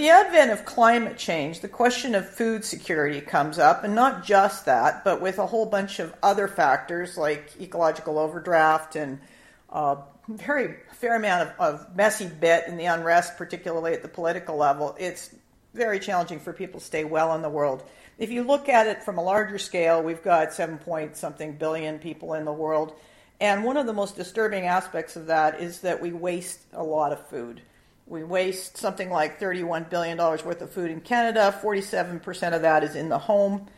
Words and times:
the 0.00 0.08
advent 0.08 0.50
of 0.50 0.64
climate 0.64 1.18
change, 1.18 1.60
the 1.60 1.68
question 1.68 2.14
of 2.14 2.26
food 2.26 2.64
security 2.64 3.20
comes 3.20 3.58
up, 3.58 3.84
and 3.84 3.94
not 3.94 4.24
just 4.24 4.64
that, 4.64 5.04
but 5.04 5.20
with 5.20 5.38
a 5.38 5.46
whole 5.46 5.66
bunch 5.66 5.98
of 5.98 6.14
other 6.22 6.48
factors 6.48 7.18
like 7.18 7.52
ecological 7.60 8.18
overdraft 8.18 8.96
and 8.96 9.20
a 9.68 9.98
very 10.26 10.76
fair 10.94 11.16
amount 11.16 11.50
of, 11.50 11.60
of 11.60 11.94
messy 11.94 12.26
bit 12.26 12.66
in 12.66 12.78
the 12.78 12.86
unrest, 12.86 13.36
particularly 13.36 13.92
at 13.92 14.00
the 14.00 14.08
political 14.08 14.56
level. 14.56 14.96
It's 14.98 15.34
very 15.74 16.00
challenging 16.00 16.40
for 16.40 16.54
people 16.54 16.80
to 16.80 16.86
stay 16.86 17.04
well 17.04 17.34
in 17.34 17.42
the 17.42 17.50
world. 17.50 17.82
If 18.16 18.30
you 18.30 18.42
look 18.42 18.70
at 18.70 18.86
it 18.86 19.02
from 19.02 19.18
a 19.18 19.22
larger 19.22 19.58
scale, 19.58 20.02
we've 20.02 20.22
got 20.22 20.54
seven 20.54 20.78
point 20.78 21.14
something 21.14 21.56
billion 21.56 21.98
people 21.98 22.32
in 22.32 22.46
the 22.46 22.52
world. 22.54 22.94
And 23.38 23.64
one 23.64 23.76
of 23.76 23.84
the 23.84 23.92
most 23.92 24.16
disturbing 24.16 24.64
aspects 24.64 25.16
of 25.16 25.26
that 25.26 25.60
is 25.60 25.80
that 25.80 26.00
we 26.00 26.10
waste 26.10 26.60
a 26.72 26.82
lot 26.82 27.12
of 27.12 27.26
food. 27.28 27.60
We 28.10 28.24
waste 28.24 28.76
something 28.76 29.08
like 29.08 29.38
$31 29.38 29.88
billion 29.88 30.18
worth 30.18 30.60
of 30.60 30.72
food 30.72 30.90
in 30.90 31.00
Canada. 31.00 31.56
47% 31.62 32.56
of 32.56 32.62
that 32.62 32.82
is 32.82 32.96
in 32.96 33.08
the 33.08 33.20
home. 33.20 33.68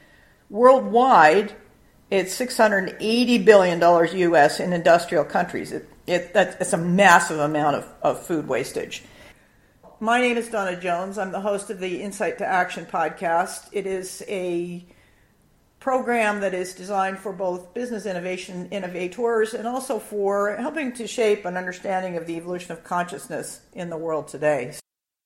Worldwide, 0.48 1.54
it's 2.10 2.40
$680 2.40 3.44
billion 3.44 3.78
US 3.78 4.58
in 4.58 4.72
industrial 4.72 5.24
countries. 5.24 5.72
It, 5.72 5.86
it, 6.06 6.32
that's, 6.32 6.72
a 6.72 6.78
massive 6.78 7.40
amount 7.40 7.76
of, 7.76 7.88
of 8.00 8.26
food 8.26 8.48
wastage. 8.48 9.04
My 10.00 10.18
name 10.18 10.38
is 10.38 10.48
Donna 10.48 10.80
Jones. 10.80 11.18
I'm 11.18 11.30
the 11.30 11.42
host 11.42 11.68
of 11.68 11.78
the 11.78 12.00
Insight 12.00 12.38
to 12.38 12.46
Action 12.46 12.86
podcast. 12.86 13.68
It 13.72 13.86
is 13.86 14.24
a 14.28 14.82
program 15.82 16.38
that 16.40 16.54
is 16.54 16.74
designed 16.74 17.18
for 17.18 17.32
both 17.32 17.74
business 17.74 18.06
innovation 18.06 18.68
innovators 18.70 19.52
and 19.52 19.66
also 19.66 19.98
for 19.98 20.54
helping 20.56 20.92
to 20.92 21.08
shape 21.08 21.44
an 21.44 21.56
understanding 21.56 22.16
of 22.16 22.24
the 22.24 22.36
evolution 22.36 22.70
of 22.70 22.84
consciousness 22.84 23.60
in 23.74 23.90
the 23.90 23.96
world 23.96 24.28
today. 24.28 24.72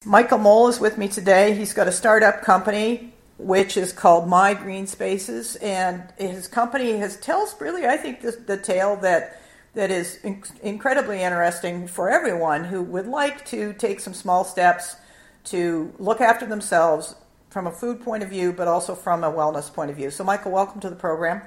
Michael 0.06 0.38
Mole 0.38 0.68
is 0.68 0.80
with 0.80 0.96
me 0.96 1.08
today. 1.08 1.54
He's 1.54 1.74
got 1.74 1.88
a 1.88 1.92
startup 1.92 2.40
company 2.40 3.12
which 3.36 3.76
is 3.76 3.92
called 3.92 4.26
My 4.26 4.54
Green 4.54 4.86
Spaces, 4.86 5.56
and 5.56 6.10
his 6.16 6.48
company 6.48 6.92
has 6.92 7.18
tells 7.20 7.54
really, 7.60 7.84
I 7.84 7.98
think, 7.98 8.22
the, 8.22 8.30
the 8.30 8.56
tale 8.56 8.96
that 8.96 9.42
that 9.74 9.90
is 9.90 10.16
in- 10.24 10.42
incredibly 10.62 11.22
interesting 11.22 11.86
for 11.86 12.08
everyone 12.08 12.64
who 12.64 12.82
would 12.82 13.06
like 13.06 13.44
to 13.44 13.74
take 13.74 14.00
some 14.00 14.14
small 14.14 14.42
steps 14.42 14.96
to 15.44 15.92
look 15.98 16.22
after 16.22 16.46
themselves 16.46 17.14
from 17.56 17.66
a 17.66 17.72
food 17.72 18.02
point 18.02 18.22
of 18.22 18.28
view, 18.28 18.52
but 18.52 18.68
also 18.68 18.94
from 18.94 19.24
a 19.24 19.32
wellness 19.32 19.72
point 19.72 19.90
of 19.90 19.96
view. 19.96 20.10
So, 20.10 20.22
Michael, 20.22 20.52
welcome 20.52 20.78
to 20.82 20.90
the 20.90 20.94
program. 20.94 21.40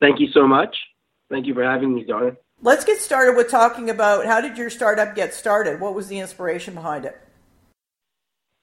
Thank 0.00 0.20
you 0.20 0.28
so 0.30 0.46
much. 0.46 0.76
Thank 1.28 1.44
you 1.46 1.54
for 1.54 1.64
having 1.64 1.92
me, 1.92 2.04
Donna. 2.04 2.36
Let's 2.62 2.84
get 2.84 2.98
started 2.98 3.36
with 3.36 3.50
talking 3.50 3.90
about 3.90 4.26
how 4.26 4.40
did 4.40 4.56
your 4.56 4.70
startup 4.70 5.16
get 5.16 5.34
started? 5.34 5.80
What 5.80 5.96
was 5.96 6.06
the 6.06 6.20
inspiration 6.20 6.74
behind 6.74 7.04
it? 7.04 7.20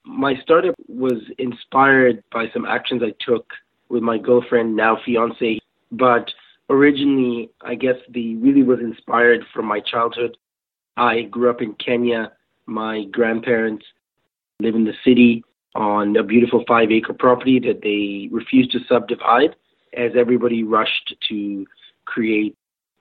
My 0.06 0.34
startup 0.42 0.74
was 0.88 1.20
inspired 1.36 2.24
by 2.32 2.46
some 2.54 2.64
actions 2.64 3.02
I 3.02 3.12
took 3.20 3.44
with 3.90 4.02
my 4.02 4.16
girlfriend, 4.16 4.74
now 4.74 4.96
fiance. 5.04 5.60
But 5.92 6.30
originally, 6.70 7.50
I 7.60 7.74
guess 7.74 7.96
the 8.08 8.36
really 8.36 8.62
was 8.62 8.80
inspired 8.80 9.44
from 9.52 9.66
my 9.66 9.80
childhood. 9.80 10.38
I 10.96 11.24
grew 11.24 11.50
up 11.50 11.60
in 11.60 11.74
Kenya. 11.74 12.32
My 12.64 13.04
grandparents 13.12 13.84
live 14.58 14.74
in 14.74 14.84
the 14.84 14.94
city 15.04 15.44
on 15.74 16.16
a 16.16 16.22
beautiful 16.22 16.64
five 16.66 16.90
acre 16.90 17.12
property 17.12 17.58
that 17.60 17.82
they 17.82 18.28
refused 18.32 18.72
to 18.72 18.80
subdivide 18.88 19.56
as 19.96 20.12
everybody 20.16 20.62
rushed 20.62 21.14
to 21.28 21.66
create 22.04 22.56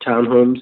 townhomes. 0.05 0.59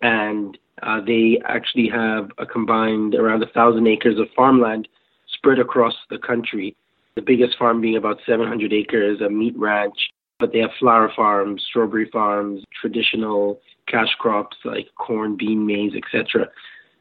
And 0.00 0.58
uh, 0.82 1.00
they 1.06 1.40
actually 1.44 1.88
have 1.88 2.30
a 2.38 2.46
combined 2.46 3.14
around 3.14 3.42
a 3.42 3.46
thousand 3.46 3.86
acres 3.86 4.18
of 4.18 4.28
farmland 4.34 4.88
spread 5.34 5.58
across 5.58 5.94
the 6.10 6.18
country. 6.18 6.76
The 7.14 7.22
biggest 7.22 7.58
farm 7.58 7.80
being 7.80 7.96
about 7.96 8.18
700 8.26 8.72
acres, 8.72 9.20
a 9.20 9.28
meat 9.28 9.54
ranch, 9.56 10.10
but 10.38 10.52
they 10.52 10.58
have 10.60 10.70
flower 10.78 11.12
farms, 11.14 11.62
strawberry 11.68 12.08
farms, 12.10 12.64
traditional 12.80 13.60
cash 13.86 14.14
crops 14.18 14.56
like 14.64 14.86
corn, 14.98 15.36
bean, 15.36 15.66
maize, 15.66 15.92
etc. 15.94 16.48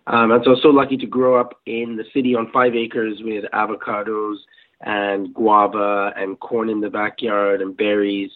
Um, 0.07 0.31
and 0.31 0.43
so 0.43 0.51
I 0.51 0.53
was 0.53 0.63
so 0.63 0.69
lucky 0.69 0.97
to 0.97 1.05
grow 1.05 1.39
up 1.39 1.59
in 1.65 1.95
the 1.95 2.05
city 2.13 2.35
on 2.35 2.51
five 2.51 2.75
acres 2.75 3.19
with 3.21 3.45
avocados 3.53 4.37
and 4.81 5.33
guava 5.33 6.11
and 6.15 6.39
corn 6.39 6.69
in 6.69 6.81
the 6.81 6.89
backyard 6.89 7.61
and 7.61 7.77
berries. 7.77 8.31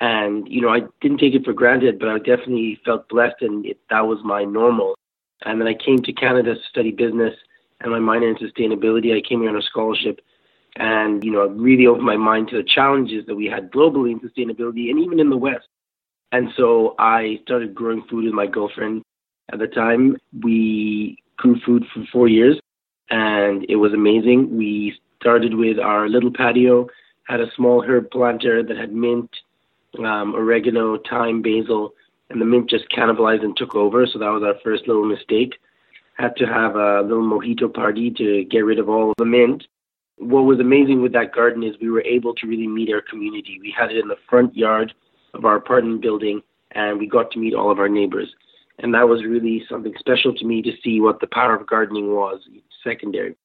And, 0.00 0.48
you 0.48 0.60
know, 0.60 0.68
I 0.70 0.82
didn't 1.00 1.18
take 1.18 1.34
it 1.34 1.44
for 1.44 1.52
granted, 1.52 1.98
but 1.98 2.08
I 2.08 2.18
definitely 2.18 2.80
felt 2.84 3.08
blessed 3.08 3.42
and 3.42 3.66
it, 3.66 3.78
that 3.90 4.06
was 4.06 4.18
my 4.24 4.44
normal. 4.44 4.96
And 5.44 5.60
then 5.60 5.68
I 5.68 5.74
came 5.74 5.98
to 6.02 6.12
Canada 6.12 6.54
to 6.54 6.60
study 6.68 6.90
business 6.90 7.34
and 7.80 7.90
my 7.90 7.98
minor 7.98 8.28
in 8.28 8.36
sustainability. 8.36 9.16
I 9.16 9.26
came 9.26 9.40
here 9.40 9.50
on 9.50 9.56
a 9.56 9.62
scholarship 9.62 10.20
and, 10.76 11.24
you 11.24 11.32
know, 11.32 11.48
really 11.48 11.86
opened 11.86 12.06
my 12.06 12.16
mind 12.16 12.48
to 12.48 12.56
the 12.56 12.68
challenges 12.68 13.26
that 13.26 13.34
we 13.34 13.46
had 13.46 13.70
globally 13.70 14.12
in 14.12 14.20
sustainability 14.20 14.90
and 14.90 15.00
even 15.00 15.18
in 15.18 15.28
the 15.28 15.36
West. 15.36 15.66
And 16.32 16.50
so 16.56 16.94
I 16.98 17.40
started 17.42 17.74
growing 17.74 18.04
food 18.08 18.24
with 18.24 18.34
my 18.34 18.46
girlfriend 18.46 19.02
at 19.52 19.58
the 19.58 19.66
time. 19.66 20.16
We 20.42 21.18
grew 21.36 21.58
food 21.64 21.84
for 21.92 22.04
four 22.12 22.28
years, 22.28 22.58
and 23.10 23.64
it 23.68 23.76
was 23.76 23.92
amazing. 23.92 24.56
We 24.56 24.98
started 25.20 25.54
with 25.54 25.78
our 25.78 26.08
little 26.08 26.32
patio, 26.32 26.88
had 27.24 27.40
a 27.40 27.52
small 27.56 27.82
herb 27.82 28.10
planter 28.10 28.62
that 28.62 28.76
had 28.76 28.92
mint, 28.92 29.30
um, 29.98 30.34
oregano, 30.34 30.98
thyme, 31.08 31.42
basil, 31.42 31.94
and 32.30 32.40
the 32.40 32.44
mint 32.44 32.70
just 32.70 32.88
cannibalized 32.90 33.42
and 33.42 33.56
took 33.56 33.74
over. 33.74 34.06
So 34.06 34.18
that 34.18 34.28
was 34.30 34.42
our 34.42 34.54
first 34.62 34.86
little 34.86 35.04
mistake. 35.04 35.54
Had 36.14 36.36
to 36.36 36.46
have 36.46 36.76
a 36.76 37.02
little 37.02 37.24
mojito 37.24 37.72
party 37.72 38.10
to 38.10 38.44
get 38.44 38.60
rid 38.60 38.78
of 38.78 38.88
all 38.88 39.10
of 39.10 39.16
the 39.18 39.24
mint. 39.24 39.66
What 40.16 40.42
was 40.42 40.60
amazing 40.60 41.00
with 41.00 41.12
that 41.12 41.32
garden 41.32 41.62
is 41.62 41.74
we 41.80 41.90
were 41.90 42.02
able 42.02 42.34
to 42.34 42.46
really 42.46 42.66
meet 42.66 42.92
our 42.92 43.00
community. 43.00 43.58
We 43.60 43.74
had 43.76 43.90
it 43.90 43.98
in 43.98 44.08
the 44.08 44.18
front 44.28 44.54
yard 44.54 44.92
of 45.32 45.46
our 45.46 45.56
apartment 45.56 46.02
building, 46.02 46.42
and 46.72 46.98
we 46.98 47.06
got 47.06 47.30
to 47.32 47.38
meet 47.38 47.54
all 47.54 47.70
of 47.70 47.78
our 47.78 47.88
neighbors 47.88 48.34
and 48.82 48.94
that 48.94 49.08
was 49.08 49.24
really 49.24 49.64
something 49.68 49.94
special 49.98 50.34
to 50.34 50.44
me 50.44 50.62
to 50.62 50.72
see 50.82 51.00
what 51.00 51.20
the 51.20 51.26
power 51.26 51.54
of 51.54 51.66
gardening 51.66 52.14
was 52.14 52.40
secondary. 52.82 53.36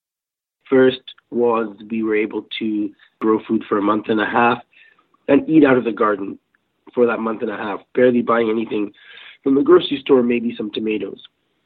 First 0.69 1.01
was 1.29 1.75
we 1.89 2.03
were 2.03 2.15
able 2.15 2.47
to 2.59 2.89
grow 3.19 3.39
food 3.47 3.63
for 3.67 3.77
a 3.77 3.81
month 3.81 4.05
and 4.09 4.19
a 4.19 4.25
half 4.25 4.59
and 5.27 5.47
eat 5.49 5.63
out 5.63 5.77
of 5.77 5.83
the 5.83 5.91
garden 5.91 6.39
for 6.93 7.05
that 7.05 7.19
month 7.19 7.41
and 7.41 7.51
a 7.51 7.57
half, 7.57 7.81
barely 7.93 8.21
buying 8.21 8.49
anything 8.49 8.91
from 9.43 9.55
the 9.55 9.61
grocery 9.61 9.99
store, 10.01 10.23
maybe 10.23 10.55
some 10.55 10.71
tomatoes. 10.71 11.21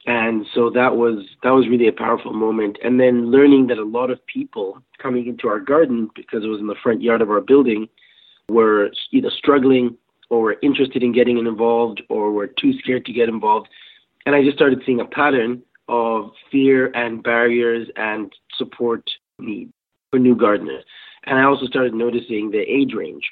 And 0.05 0.45
so 0.53 0.69
that 0.71 0.95
was 0.95 1.25
that 1.43 1.51
was 1.51 1.67
really 1.67 1.87
a 1.87 1.93
powerful 1.93 2.33
moment. 2.33 2.77
And 2.83 2.99
then 2.99 3.31
learning 3.31 3.67
that 3.67 3.77
a 3.77 3.83
lot 3.83 4.09
of 4.09 4.25
people 4.25 4.81
coming 4.97 5.27
into 5.27 5.47
our 5.47 5.59
garden 5.59 6.09
because 6.15 6.43
it 6.43 6.47
was 6.47 6.59
in 6.59 6.67
the 6.67 6.75
front 6.81 7.01
yard 7.01 7.21
of 7.21 7.29
our 7.29 7.41
building 7.41 7.87
were 8.49 8.89
either 9.11 9.29
struggling 9.29 9.95
or 10.29 10.41
were 10.41 10.57
interested 10.61 11.03
in 11.03 11.11
getting 11.11 11.37
involved 11.37 12.01
or 12.09 12.31
were 12.31 12.47
too 12.47 12.73
scared 12.79 13.05
to 13.05 13.13
get 13.13 13.29
involved. 13.29 13.67
And 14.25 14.35
I 14.35 14.43
just 14.43 14.57
started 14.57 14.81
seeing 14.85 14.99
a 14.99 15.05
pattern 15.05 15.63
of 15.87 16.31
fear 16.51 16.91
and 16.95 17.23
barriers 17.23 17.87
and 17.95 18.31
support 18.57 19.09
need 19.39 19.71
for 20.11 20.19
new 20.19 20.35
gardeners. 20.35 20.83
And 21.25 21.39
I 21.39 21.43
also 21.43 21.65
started 21.65 21.93
noticing 21.93 22.51
the 22.51 22.59
age 22.59 22.93
range. 22.93 23.23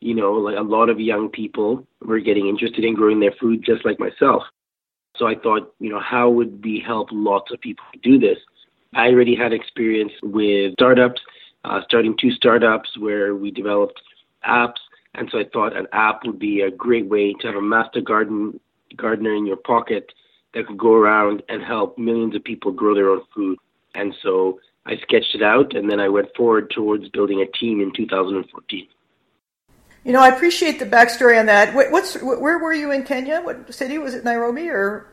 You 0.00 0.14
know, 0.14 0.32
like 0.32 0.56
a 0.56 0.62
lot 0.62 0.90
of 0.90 1.00
young 1.00 1.28
people 1.30 1.86
were 2.04 2.20
getting 2.20 2.46
interested 2.46 2.84
in 2.84 2.94
growing 2.94 3.20
their 3.20 3.32
food 3.40 3.64
just 3.64 3.84
like 3.84 3.98
myself. 3.98 4.42
So 5.16 5.26
I 5.26 5.34
thought, 5.34 5.72
you 5.78 5.90
know, 5.90 6.00
how 6.00 6.28
would 6.28 6.62
we 6.64 6.82
help 6.84 7.08
lots 7.10 7.52
of 7.52 7.60
people 7.60 7.84
do 8.02 8.18
this? 8.18 8.38
I 8.94 9.08
already 9.08 9.34
had 9.34 9.52
experience 9.52 10.12
with 10.22 10.74
startups, 10.74 11.20
uh, 11.64 11.80
starting 11.84 12.16
two 12.20 12.30
startups 12.32 12.90
where 12.98 13.34
we 13.34 13.50
developed 13.50 14.00
apps 14.46 14.80
and 15.14 15.28
so 15.30 15.38
I 15.38 15.44
thought 15.52 15.76
an 15.76 15.86
app 15.92 16.24
would 16.24 16.38
be 16.38 16.60
a 16.62 16.70
great 16.70 17.06
way 17.06 17.34
to 17.40 17.46
have 17.46 17.56
a 17.56 17.62
master 17.62 18.00
garden 18.00 18.58
gardener 18.96 19.34
in 19.34 19.46
your 19.46 19.56
pocket 19.56 20.12
that 20.54 20.66
could 20.66 20.78
go 20.78 20.94
around 20.94 21.42
and 21.48 21.62
help 21.62 21.98
millions 21.98 22.34
of 22.34 22.44
people 22.44 22.72
grow 22.72 22.94
their 22.94 23.10
own 23.10 23.22
food. 23.34 23.58
And 23.94 24.14
so 24.22 24.60
I 24.86 24.96
sketched 24.96 25.34
it 25.34 25.42
out, 25.42 25.74
and 25.74 25.90
then 25.90 26.00
I 26.00 26.08
went 26.08 26.28
forward 26.36 26.70
towards 26.70 27.08
building 27.08 27.40
a 27.40 27.58
team 27.58 27.80
in 27.80 27.92
2014. 27.92 28.86
You 30.04 30.12
know, 30.12 30.20
I 30.20 30.28
appreciate 30.28 30.78
the 30.78 30.84
backstory 30.84 31.38
on 31.40 31.46
that. 31.46 31.74
What's 31.74 32.20
where 32.20 32.58
were 32.58 32.74
you 32.74 32.90
in 32.90 33.04
Kenya? 33.04 33.40
What 33.40 33.72
city 33.72 33.96
was 33.96 34.14
it? 34.14 34.24
Nairobi 34.24 34.68
or? 34.68 35.06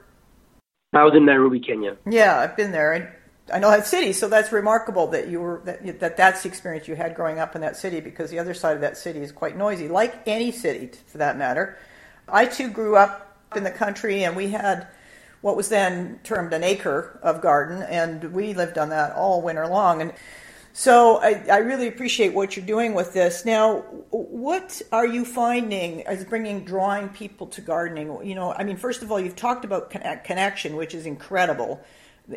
I 0.94 1.04
was 1.04 1.14
in 1.16 1.26
Nairobi, 1.26 1.62
Kenya. 1.62 1.96
Yeah, 2.06 2.40
I've 2.40 2.58
been 2.58 2.74
there. 2.74 3.21
I 3.54 3.60
know 3.60 3.70
that 3.70 3.88
city, 3.88 4.14
so 4.14 4.28
that's 4.28 4.52
remarkable 4.52 5.08
that 5.08 5.28
you 5.28 5.42
were 5.42 5.62
that, 5.66 6.00
that 6.00 6.18
that's 6.18 6.44
the 6.44 6.50
experience 6.50 6.88
you 6.88 6.96
had 6.96 7.16
growing 7.16 7.40
up 7.40 7.56
in 7.56 7.62
that 7.62 7.76
city 7.78 8.00
because 8.00 8.30
the 8.30 8.40
other 8.40 8.54
side 8.54 8.76
of 8.76 8.82
that 8.82 8.98
city 8.98 9.20
is 9.20 9.32
quite 9.32 9.58
noisy, 9.58 9.88
like 9.88 10.28
any 10.28 10.52
city 10.52 10.92
for 11.08 11.18
that 11.20 11.38
matter. 11.38 11.78
I 12.28 12.46
too 12.46 12.70
grew 12.70 12.96
up 12.96 13.38
in 13.56 13.64
the 13.64 13.72
country, 13.72 14.24
and 14.24 14.36
we 14.36 14.50
had 14.50 14.88
what 15.42 15.56
was 15.56 15.70
then 15.70 16.20
termed 16.24 16.54
an 16.54 16.64
acre 16.64 17.20
of 17.24 17.42
garden, 17.42 17.82
and 17.82 18.32
we 18.34 18.54
lived 18.54 18.78
on 18.78 18.90
that 18.90 19.16
all 19.16 19.42
winter 19.42 19.68
long. 19.68 20.02
And 20.02 20.14
so 20.74 21.18
I, 21.18 21.44
I 21.52 21.58
really 21.58 21.88
appreciate 21.88 22.34
what 22.34 22.56
you're 22.56 22.66
doing 22.66 22.94
with 22.94 23.12
this. 23.14 23.44
Now, 23.44 23.80
what 24.12 24.82
are 24.92 25.06
you 25.06 25.26
finding 25.26 26.04
as 26.08 26.24
bringing 26.24 26.64
drawing 26.64 27.10
people 27.10 27.48
to 27.48 27.62
gardening? 27.62 28.26
You 28.26 28.36
know, 28.36 28.54
I 28.54 28.64
mean, 28.64 28.78
first 28.78 29.02
of 29.02 29.12
all, 29.12 29.20
you've 29.20 29.36
talked 29.36 29.66
about 29.66 29.90
connection, 29.90 30.76
which 30.76 30.96
is 30.96 31.06
incredible 31.06 31.84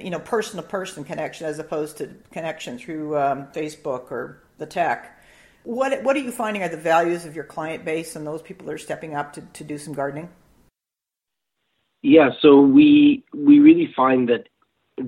you 0.02 0.10
know, 0.10 0.18
person 0.18 0.56
to 0.56 0.62
person 0.62 1.04
connection 1.04 1.46
as 1.46 1.58
opposed 1.58 1.98
to 1.98 2.10
connection 2.30 2.78
through 2.78 3.16
um, 3.18 3.46
Facebook 3.54 4.10
or 4.10 4.42
the 4.58 4.66
tech. 4.66 5.18
What 5.64 6.02
what 6.02 6.16
are 6.16 6.20
you 6.20 6.32
finding 6.32 6.62
are 6.62 6.68
the 6.68 6.76
values 6.76 7.24
of 7.24 7.34
your 7.34 7.44
client 7.44 7.84
base 7.84 8.16
and 8.16 8.26
those 8.26 8.42
people 8.42 8.66
that 8.66 8.72
are 8.72 8.78
stepping 8.78 9.14
up 9.14 9.32
to, 9.34 9.40
to 9.40 9.64
do 9.64 9.78
some 9.78 9.94
gardening? 9.94 10.28
Yeah, 12.02 12.30
so 12.40 12.60
we 12.60 13.24
we 13.32 13.60
really 13.60 13.92
find 13.96 14.28
that 14.28 14.48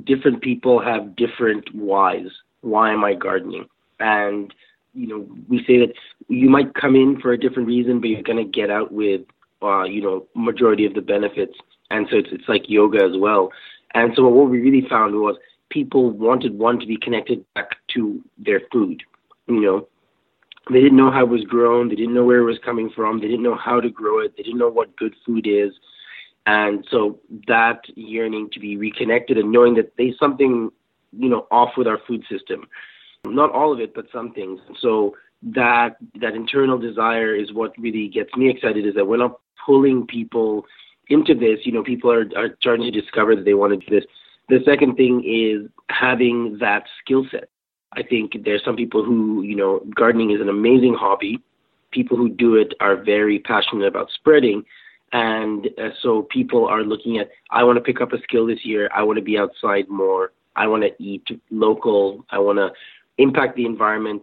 different 0.05 0.43
people 0.43 0.81
have 0.83 1.15
different 1.15 1.75
whys. 1.75 2.29
Why 2.63 2.93
am 2.93 3.05
I 3.05 3.15
gardening? 3.15 3.67
And 4.01 4.53
you 4.95 5.07
know, 5.07 5.29
we 5.49 5.59
say 5.67 5.79
that 5.79 5.93
you 6.29 6.49
might 6.49 6.75
come 6.75 6.97
in 6.97 7.21
for 7.21 7.33
a 7.33 7.39
different 7.39 7.69
reason, 7.69 8.01
but 8.01 8.09
you're 8.09 8.23
going 8.23 8.43
to 8.43 8.51
get 8.51 8.71
out 8.71 8.91
with, 8.93 9.21
uh, 9.63 9.85
you 9.85 10.01
know, 10.01 10.27
majority 10.35 10.87
of 10.87 10.95
the 10.95 11.03
benefits. 11.03 11.53
And 11.91 12.07
so 12.11 12.17
it's 12.17 12.31
it's 12.33 12.49
like 12.49 12.63
yoga 12.69 13.05
as 13.05 13.17
well. 13.17 13.51
And 13.95 14.13
so 14.15 14.29
what 14.29 14.51
we 14.51 14.61
really 14.61 14.87
found 14.89 15.15
was 15.15 15.37
people 15.71 16.11
wanted 16.11 16.59
one 16.59 16.79
to 16.81 16.87
be 16.87 16.97
connected 16.97 17.45
back 17.55 17.77
to 17.95 18.23
their 18.39 18.61
food. 18.73 19.03
You 19.47 19.61
know, 19.61 19.89
they 20.71 20.81
didn't 20.81 20.97
know 20.97 21.11
how 21.11 21.23
it 21.23 21.29
was 21.29 21.45
grown. 21.45 21.89
They 21.89 21.95
didn't 21.95 22.15
know 22.15 22.25
where 22.25 22.41
it 22.41 22.45
was 22.45 22.59
coming 22.65 22.91
from. 22.91 23.21
They 23.21 23.29
didn't 23.29 23.43
know 23.43 23.57
how 23.57 23.81
to 23.81 23.89
grow 23.89 24.21
it. 24.21 24.35
They 24.37 24.43
didn't 24.43 24.59
know 24.59 24.69
what 24.69 24.97
good 24.97 25.15
food 25.25 25.47
is. 25.47 25.73
And 26.47 26.87
so 26.91 27.21
that 27.49 27.81
yearning 27.95 28.51
to 28.53 28.61
be 28.61 28.77
reconnected 28.77 29.37
and 29.37 29.51
knowing 29.51 29.75
that 29.75 29.93
there's 29.99 30.19
something, 30.19 30.71
you 31.17 31.29
know, 31.29 31.47
off 31.51 31.71
with 31.77 31.87
our 31.87 31.99
food 32.07 32.25
system. 32.31 32.67
Not 33.25 33.51
all 33.51 33.73
of 33.73 33.81
it, 33.81 33.95
but 33.95 34.07
some 34.13 34.33
things. 34.33 34.61
So 34.81 35.17
that 35.43 35.97
that 36.21 36.35
internal 36.35 36.79
desire 36.79 37.35
is 37.35 37.53
what 37.53 37.73
really 37.79 38.09
gets 38.09 38.35
me 38.37 38.49
excited 38.49 38.87
is 38.87 38.95
that 38.95 39.07
we're 39.07 39.17
not 39.17 39.41
pulling 39.65 40.07
people 40.07 40.65
into 41.09 41.35
this. 41.35 41.61
You 41.65 41.73
know, 41.73 41.83
people 41.83 42.11
are, 42.11 42.29
are 42.37 42.57
starting 42.61 42.91
to 42.91 43.01
discover 43.01 43.37
that 43.37 43.45
they 43.45 43.55
want 43.55 43.79
to 43.79 43.87
do 43.87 43.95
this. 43.95 44.09
The 44.49 44.61
second 44.65 44.97
thing 44.97 45.23
is 45.25 45.71
having 45.91 46.59
that 46.61 46.85
skill 47.03 47.27
set. 47.31 47.49
I 47.93 48.03
think 48.03 48.37
there's 48.45 48.65
some 48.65 48.77
people 48.77 49.05
who, 49.05 49.43
you 49.43 49.57
know, 49.57 49.81
gardening 49.95 50.31
is 50.31 50.41
an 50.41 50.49
amazing 50.49 50.95
hobby. 50.95 51.41
People 51.91 52.17
who 52.17 52.29
do 52.29 52.57
it 52.57 52.75
are 52.81 52.97
very 52.97 53.39
passionate 53.39 53.87
about 53.87 54.11
spreading, 54.11 54.65
and 55.13 55.69
uh, 55.79 55.91
so 56.03 56.23
people 56.31 56.67
are 56.67 56.83
looking 56.83 57.19
at, 57.19 57.31
I 57.51 57.65
want 57.65 57.77
to 57.77 57.83
pick 57.83 58.01
up 58.01 58.13
a 58.13 58.21
skill 58.23 58.47
this 58.47 58.65
year. 58.65 58.91
I 58.95 59.03
want 59.03 59.19
to 59.19 59.25
be 59.25 59.39
outside 59.39 59.89
more. 59.89 60.33
I 60.57 60.67
want 60.67 60.83
to 60.83 61.03
eat 61.03 61.27
local. 61.51 62.27
I 62.31 62.39
want 62.39 62.59
to 62.59 62.71
impact 63.19 63.57
the 63.57 63.65
environment 63.65 64.23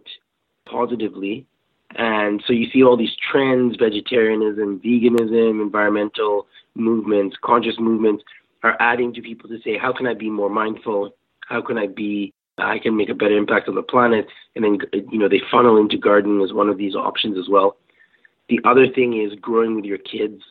positively. 0.66 1.46
And 1.96 2.42
so 2.46 2.52
you 2.52 2.68
see 2.70 2.82
all 2.82 2.96
these 2.96 3.14
trends, 3.30 3.76
vegetarianism, 3.76 4.80
veganism, 4.80 5.62
environmental 5.62 6.46
movements, 6.74 7.36
conscious 7.42 7.76
movements 7.78 8.24
are 8.62 8.76
adding 8.80 9.12
to 9.14 9.22
people 9.22 9.48
to 9.48 9.60
say, 9.62 9.78
how 9.78 9.92
can 9.92 10.06
I 10.06 10.14
be 10.14 10.30
more 10.30 10.50
mindful? 10.50 11.14
How 11.46 11.60
can 11.60 11.78
I 11.78 11.86
be, 11.86 12.32
I 12.58 12.78
can 12.78 12.96
make 12.96 13.10
a 13.10 13.14
better 13.14 13.36
impact 13.36 13.68
on 13.68 13.74
the 13.74 13.82
planet? 13.82 14.26
And 14.56 14.64
then, 14.64 14.78
you 15.10 15.18
know, 15.18 15.28
they 15.28 15.42
funnel 15.50 15.76
into 15.76 15.98
gardening 15.98 16.42
as 16.42 16.52
one 16.52 16.68
of 16.68 16.78
these 16.78 16.94
options 16.94 17.38
as 17.38 17.48
well. 17.48 17.76
The 18.48 18.60
other 18.64 18.88
thing 18.88 19.20
is 19.20 19.38
growing 19.40 19.76
with 19.76 19.84
your 19.84 19.98
kids 19.98 20.42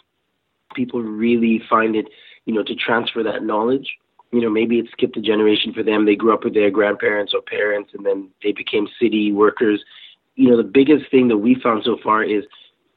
people 0.73 1.01
really 1.01 1.61
find 1.69 1.95
it, 1.95 2.07
you 2.45 2.53
know, 2.53 2.63
to 2.63 2.75
transfer 2.75 3.23
that 3.23 3.43
knowledge. 3.43 3.87
You 4.31 4.41
know, 4.41 4.49
maybe 4.49 4.79
it 4.79 4.87
skipped 4.91 5.17
a 5.17 5.21
generation 5.21 5.73
for 5.73 5.83
them. 5.83 6.05
They 6.05 6.15
grew 6.15 6.33
up 6.33 6.43
with 6.43 6.53
their 6.53 6.71
grandparents 6.71 7.33
or 7.33 7.41
parents, 7.41 7.91
and 7.93 8.05
then 8.05 8.29
they 8.41 8.51
became 8.51 8.87
city 8.99 9.31
workers. 9.31 9.83
You 10.35 10.49
know, 10.49 10.57
the 10.57 10.63
biggest 10.63 11.09
thing 11.11 11.27
that 11.27 11.37
we 11.37 11.55
found 11.55 11.83
so 11.83 11.97
far 12.03 12.23
is 12.23 12.43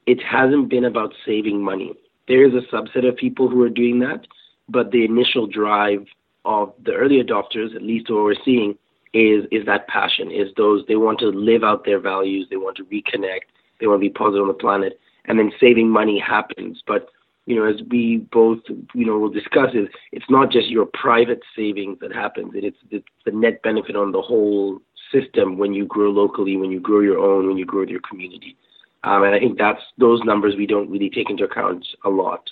it 0.05 0.21
hasn't 0.23 0.69
been 0.69 0.85
about 0.85 1.13
saving 1.25 1.63
money. 1.63 1.93
There 2.27 2.45
is 2.45 2.53
a 2.53 2.75
subset 2.75 3.07
of 3.07 3.15
people 3.15 3.47
who 3.49 3.61
are 3.63 3.69
doing 3.69 3.99
that, 3.99 4.25
but 4.67 4.91
the 4.91 5.05
initial 5.05 5.47
drive 5.47 6.05
of 6.45 6.73
the 6.83 6.93
early 6.93 7.21
adopters, 7.21 7.75
at 7.75 7.81
least 7.81 8.09
what 8.09 8.23
we're 8.23 8.35
seeing, 8.43 8.77
is 9.13 9.45
is 9.51 9.65
that 9.65 9.87
passion. 9.87 10.31
Is 10.31 10.49
those 10.57 10.83
they 10.87 10.95
want 10.95 11.19
to 11.19 11.27
live 11.27 11.63
out 11.63 11.85
their 11.85 11.99
values, 11.99 12.47
they 12.49 12.57
want 12.57 12.77
to 12.77 12.85
reconnect, 12.85 13.47
they 13.79 13.87
want 13.87 14.01
to 14.01 14.09
be 14.09 14.13
positive 14.13 14.41
on 14.41 14.47
the 14.47 14.53
planet, 14.53 14.99
and 15.25 15.39
then 15.39 15.51
saving 15.59 15.89
money 15.89 16.19
happens. 16.19 16.81
But 16.85 17.09
you 17.45 17.55
know, 17.55 17.63
as 17.63 17.81
we 17.89 18.17
both, 18.31 18.59
you 18.93 19.05
know, 19.05 19.17
will 19.17 19.29
discuss 19.29 19.73
is 19.73 19.87
it's 20.11 20.29
not 20.29 20.51
just 20.51 20.67
your 20.67 20.85
private 20.85 21.41
savings 21.55 21.97
that 22.01 22.13
happens. 22.13 22.51
It's, 22.53 22.77
it's 22.91 23.07
the 23.25 23.31
net 23.31 23.61
benefit 23.63 23.95
on 23.95 24.11
the 24.11 24.21
whole 24.21 24.81
system 25.11 25.57
when 25.57 25.73
you 25.73 25.85
grow 25.85 26.09
locally, 26.09 26.57
when 26.57 26.71
you 26.71 26.79
grow 26.79 27.01
your 27.01 27.19
own, 27.19 27.47
when 27.47 27.57
you 27.57 27.65
grow 27.65 27.83
your 27.83 28.01
community. 28.01 28.55
Um, 29.03 29.23
and 29.23 29.35
I 29.35 29.39
think 29.39 29.57
that's 29.57 29.81
those 29.97 30.21
numbers 30.23 30.55
we 30.55 30.65
don't 30.65 30.89
really 30.89 31.09
take 31.09 31.29
into 31.29 31.43
account 31.43 31.85
a 32.03 32.09
lot. 32.09 32.49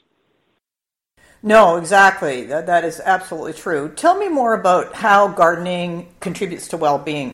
No, 1.44 1.76
exactly. 1.78 2.44
That, 2.46 2.66
that 2.66 2.84
is 2.84 3.00
absolutely 3.04 3.54
true. 3.54 3.92
Tell 3.96 4.18
me 4.18 4.30
more 4.30 4.54
about 4.54 4.96
how 4.96 5.28
gardening 5.28 6.08
contributes 6.20 6.68
to 6.70 6.78
well-being, 6.78 7.32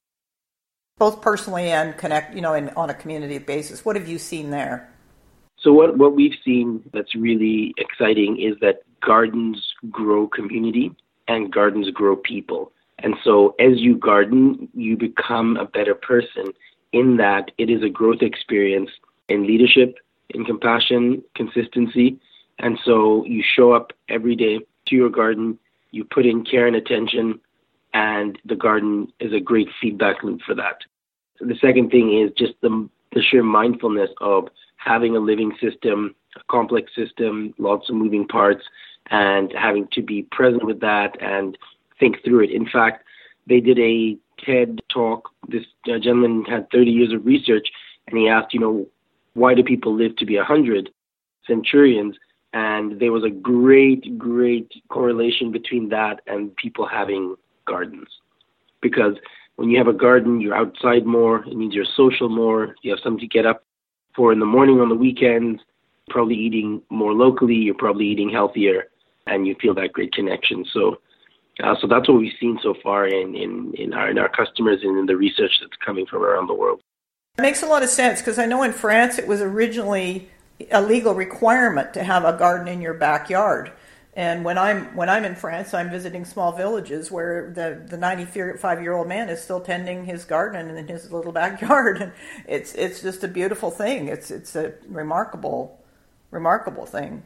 both 0.98 1.22
personally 1.22 1.70
and 1.70 1.98
connect, 1.98 2.36
you 2.36 2.42
know, 2.42 2.54
in, 2.54 2.70
on 2.70 2.90
a 2.90 2.94
community 2.94 3.38
basis. 3.38 3.86
What 3.86 3.96
have 3.96 4.08
you 4.10 4.18
seen 4.18 4.50
there? 4.50 4.90
So 5.60 5.72
what 5.72 5.98
what 5.98 6.16
we've 6.16 6.36
seen 6.44 6.84
that's 6.92 7.14
really 7.16 7.74
exciting 7.78 8.42
is 8.42 8.56
that 8.62 8.82
gardens 9.00 9.74
grow 9.92 10.28
community 10.28 10.92
and 11.28 11.54
gardens 11.54 11.90
grow 11.92 12.16
people. 12.16 12.72
And 13.04 13.16
so 13.24 13.56
as 13.60 13.80
you 13.80 13.96
garden, 13.96 14.70
you 14.74 14.98
become 14.98 15.58
a 15.58 15.66
better 15.66 15.96
person 15.96 16.54
in 16.94 17.18
that 17.18 17.52
it 17.58 17.70
is 17.70 17.84
a 17.84 17.90
growth 17.90 18.22
experience 18.22 18.90
in 19.30 19.48
leadership, 19.48 19.98
in 20.30 20.46
compassion, 20.46 21.24
consistency. 21.36 22.20
And 22.60 22.78
so 22.84 23.26
you 23.26 23.44
show 23.56 23.74
up 23.74 23.92
every 24.10 24.36
day 24.36 24.60
to 24.88 24.96
your 24.96 25.10
garden, 25.10 25.58
you 25.92 26.04
put 26.04 26.26
in 26.26 26.44
care 26.44 26.68
and 26.68 26.76
attention, 26.76 27.40
and 27.94 28.38
the 28.46 28.56
garden 28.56 29.12
is 29.20 29.34
a 29.34 29.40
great 29.40 29.68
feedback 29.82 30.24
loop 30.24 30.42
for 30.46 30.56
that. 30.56 30.78
So 31.38 31.46
the 31.46 31.58
second 31.62 31.90
thing 31.90 32.20
is 32.20 32.32
just 32.38 32.54
the, 32.62 32.88
the 33.14 33.22
sheer 33.22 33.44
mindfulness 33.44 34.10
of 34.22 34.48
having 34.78 35.16
a 35.16 35.20
living 35.20 35.52
system, 35.62 36.16
a 36.36 36.42
complex 36.50 36.92
system, 36.96 37.54
lots 37.58 37.90
of 37.90 37.96
moving 37.96 38.28
parts, 38.28 38.64
and 39.10 39.52
having 39.58 39.88
to 39.94 40.02
be 40.02 40.24
present 40.32 40.66
with 40.66 40.80
that 40.82 41.20
and 41.22 41.58
think 42.02 42.18
through 42.26 42.44
it. 42.44 42.52
In 42.52 42.68
fact, 42.68 43.06
they 43.48 43.62
did 43.62 43.80
a 43.80 44.18
TED 44.44 44.82
talk. 44.90 45.30
This 45.48 45.64
uh, 45.88 46.00
gentleman 46.00 46.44
had 46.44 46.70
30 46.72 46.92
years 46.92 47.14
of 47.14 47.26
research, 47.26 47.70
and 48.08 48.18
he 48.18 48.28
asked, 48.28 48.54
you 48.54 48.60
know, 48.60 48.88
why 49.36 49.54
do 49.54 49.64
people 49.64 49.96
live 49.96 50.18
to 50.18 50.26
be 50.26 50.36
100 50.36 50.90
centurions? 51.48 52.18
And 52.54 53.00
there 53.00 53.14
was 53.14 53.24
a 53.24 53.30
great, 53.30 54.18
great 54.18 54.70
correlation 54.90 55.52
between 55.52 55.88
that 55.90 56.20
and 56.28 56.54
people 56.58 56.86
having 56.86 57.36
gardens. 57.66 58.10
Because 58.82 59.16
when 59.56 59.70
you 59.70 59.78
have 59.78 59.88
a 59.88 59.94
garden, 59.94 60.42
you're 60.42 60.56
outside 60.56 61.06
more, 61.06 61.46
it 61.46 61.56
means 61.56 61.74
you're 61.74 61.86
social 61.96 62.28
more, 62.28 62.76
you 62.82 62.92
have 62.92 63.00
something 63.02 63.22
to 63.22 63.28
get 63.28 63.46
up 63.46 63.64
for 64.16 64.34
in 64.34 64.40
the 64.40 64.46
morning 64.46 64.82
on 64.82 64.90
the 64.90 64.96
weekends, 64.96 65.62
probably 66.10 66.36
eating 66.36 66.82
more 66.90 67.14
locally, 67.14 67.56
you're 67.56 67.76
probably 67.76 68.06
eating 68.06 68.30
healthier, 68.30 68.86
and 69.28 69.48
you 69.48 69.56
feel 69.62 69.74
that 69.76 69.94
great 69.94 70.12
connection. 70.14 70.66
So, 70.74 70.98
uh, 71.64 71.76
so 71.80 71.88
that's 71.88 72.08
what 72.08 72.18
we've 72.18 72.34
seen 72.40 72.60
so 72.62 72.74
far 72.84 73.08
in, 73.08 73.36
in, 73.36 73.74
in, 73.76 73.94
our, 73.94 74.10
in 74.10 74.18
our 74.18 74.30
customers 74.30 74.80
and 74.84 74.98
in 74.98 75.06
the 75.06 75.16
research 75.16 75.52
that's 75.62 75.76
coming 75.86 76.06
from 76.06 76.24
around 76.24 76.48
the 76.48 76.54
world. 76.54 76.82
It 77.38 77.42
makes 77.42 77.64
a 77.64 77.68
lot 77.68 77.84
of 77.84 77.90
sense 77.90 78.20
because 78.20 78.38
I 78.38 78.46
know 78.46 78.64
in 78.64 78.74
France 78.74 79.18
it 79.18 79.28
was 79.28 79.42
originally 79.42 80.30
a 80.70 80.82
legal 80.82 81.14
requirement 81.14 81.94
to 81.94 82.04
have 82.04 82.26
a 82.26 82.38
garden 82.38 82.68
in 82.68 82.82
your 82.82 82.94
backyard. 82.94 83.72
And 84.14 84.44
when 84.44 84.58
I'm 84.58 84.94
when 84.94 85.08
I'm 85.08 85.24
in 85.24 85.36
France, 85.36 85.74
I'm 85.74 85.90
visiting 85.90 86.26
small 86.26 86.52
villages 86.52 87.10
where 87.10 87.52
the 87.56 87.82
the 87.88 87.98
95 87.98 88.82
year 88.82 88.92
old 88.92 89.08
man 89.08 89.30
is 89.30 89.42
still 89.42 89.62
tending 89.62 90.04
his 90.04 90.26
garden 90.26 90.70
in 90.70 90.88
his 90.90 91.12
little 91.14 91.32
backyard, 91.44 92.02
and 92.02 92.12
it's 92.46 92.74
it's 92.74 93.02
just 93.02 93.24
a 93.24 93.30
beautiful 93.30 93.72
thing. 93.72 94.10
It's 94.10 94.30
it's 94.30 94.56
a 94.56 94.74
remarkable 94.88 95.80
remarkable 96.30 96.86
thing. 96.86 97.24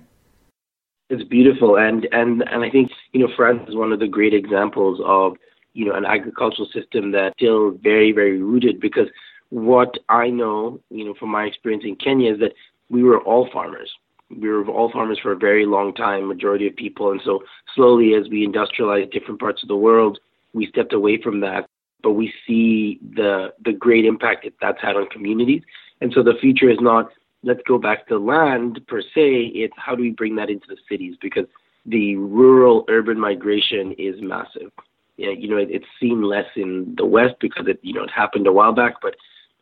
It's 1.09 1.23
beautiful, 1.23 1.77
and 1.77 2.07
and 2.11 2.43
and 2.49 2.63
I 2.63 2.69
think 2.69 2.91
you 3.11 3.19
know 3.19 3.31
France 3.35 3.61
is 3.67 3.75
one 3.75 3.91
of 3.91 3.99
the 3.99 4.07
great 4.07 4.33
examples 4.33 4.99
of 5.05 5.37
you 5.73 5.85
know 5.85 5.93
an 5.93 6.05
agricultural 6.05 6.67
system 6.73 7.11
that's 7.11 7.35
still 7.37 7.71
very 7.71 8.11
very 8.11 8.41
rooted 8.41 8.79
because 8.79 9.07
what 9.49 9.95
I 10.09 10.29
know 10.29 10.79
you 10.89 11.05
know 11.05 11.13
from 11.13 11.29
my 11.29 11.43
experience 11.43 11.83
in 11.85 11.95
Kenya 11.95 12.33
is 12.33 12.39
that 12.39 12.53
we 12.89 13.03
were 13.03 13.21
all 13.21 13.47
farmers 13.51 13.91
we 14.29 14.49
were 14.49 14.67
all 14.67 14.91
farmers 14.91 15.19
for 15.21 15.31
a 15.31 15.37
very 15.37 15.65
long 15.65 15.93
time, 15.93 16.27
majority 16.27 16.67
of 16.67 16.75
people. 16.75 17.11
And 17.11 17.21
so 17.23 17.43
slowly 17.75 18.13
as 18.15 18.29
we 18.29 18.43
industrialized 18.43 19.11
different 19.11 19.39
parts 19.39 19.61
of 19.61 19.67
the 19.67 19.75
world, 19.75 20.19
we 20.53 20.67
stepped 20.67 20.93
away 20.93 21.21
from 21.21 21.41
that. 21.41 21.67
But 22.01 22.13
we 22.13 22.33
see 22.45 22.99
the 23.15 23.53
the 23.63 23.73
great 23.73 24.05
impact 24.05 24.43
that 24.43 24.53
that's 24.61 24.81
had 24.81 24.95
on 24.95 25.07
communities. 25.09 25.63
And 26.01 26.11
so 26.13 26.21
the 26.21 26.35
future 26.39 26.69
is 26.69 26.77
not 26.79 27.09
let's 27.45 27.61
go 27.67 27.77
back 27.77 28.07
to 28.07 28.17
land 28.17 28.81
per 28.87 29.01
se. 29.01 29.51
It's 29.63 29.73
how 29.77 29.95
do 29.95 30.01
we 30.01 30.11
bring 30.11 30.35
that 30.35 30.49
into 30.49 30.67
the 30.67 30.77
cities 30.89 31.15
because 31.21 31.45
the 31.85 32.15
rural 32.17 32.83
urban 32.89 33.19
migration 33.19 33.93
is 33.97 34.15
massive. 34.21 34.71
Yeah, 35.17 35.29
you 35.29 35.47
know, 35.47 35.57
it, 35.57 35.69
it's 35.71 35.85
seen 36.01 36.23
less 36.23 36.49
in 36.57 36.95
the 36.97 37.05
West 37.05 37.35
because 37.39 37.67
it 37.67 37.79
you 37.83 37.93
know 37.93 38.03
it 38.03 38.11
happened 38.11 38.47
a 38.47 38.51
while 38.51 38.73
back, 38.73 38.95
but 39.01 39.15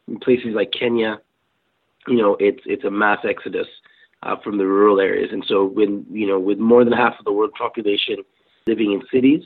in 0.08 0.20
places 0.20 0.56
like 0.56 0.72
Kenya, 0.72 1.20
you 2.08 2.18
know, 2.18 2.36
it's 2.40 2.64
it's 2.66 2.86
a 2.86 2.90
mass 2.90 3.20
exodus 3.24 3.68
uh, 4.24 4.36
from 4.44 4.58
the 4.58 4.66
rural 4.66 5.00
areas. 5.00 5.30
And 5.32 5.44
so, 5.48 5.66
when 5.66 6.06
you 6.10 6.26
know, 6.26 6.40
with 6.40 6.58
more 6.58 6.84
than 6.84 6.94
half 6.94 7.20
of 7.20 7.26
the 7.26 7.34
world 7.34 7.52
population 7.58 8.18
living 8.66 8.94
in 8.94 9.02
cities, 9.12 9.44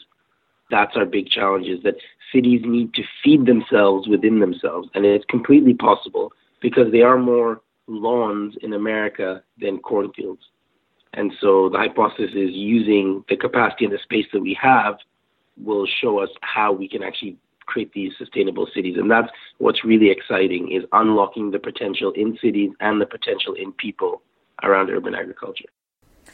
That's 0.70 0.96
our 0.96 1.06
big 1.06 1.30
challenge 1.30 1.68
is 1.68 1.82
that 1.84 1.96
cities 2.34 2.62
need 2.66 2.94
to 2.96 3.04
feed 3.24 3.46
themselves 3.46 4.08
within 4.08 4.40
themselves. 4.40 4.90
And 4.94 5.06
it's 5.06 5.26
completely 5.26 5.74
possible 5.74 6.34
because 6.62 6.92
they 6.92 7.02
are 7.02 7.18
more 7.18 7.62
lawns 7.88 8.56
in 8.62 8.74
America 8.74 9.44
than 9.60 9.80
cornfields. 9.80 10.44
And 11.14 11.32
so 11.40 11.70
the 11.70 11.78
hypothesis 11.78 12.32
is 12.36 12.52
using 12.52 13.24
the 13.30 13.38
capacity 13.38 13.86
and 13.86 13.94
the 13.94 14.00
space 14.04 14.26
that 14.34 14.42
we 14.42 14.58
have 14.62 14.98
will 15.58 15.88
show 15.88 16.20
us 16.20 16.30
how 16.42 16.72
we 16.72 16.88
can 16.88 17.02
actually 17.02 17.38
create 17.66 17.92
these 17.94 18.14
sustainable 18.18 18.68
cities. 18.74 18.96
And 18.98 19.10
that's 19.10 19.30
what's 19.58 19.84
really 19.84 20.10
exciting 20.10 20.72
is 20.72 20.84
unlocking 20.92 21.52
the 21.52 21.60
potential 21.60 22.12
in 22.12 22.38
cities 22.42 22.72
and 22.80 23.02
the 23.02 23.06
potential 23.06 23.54
in 23.54 23.72
people 23.74 24.22
around 24.64 24.90
urban 24.90 25.16
agriculture. 25.16 25.66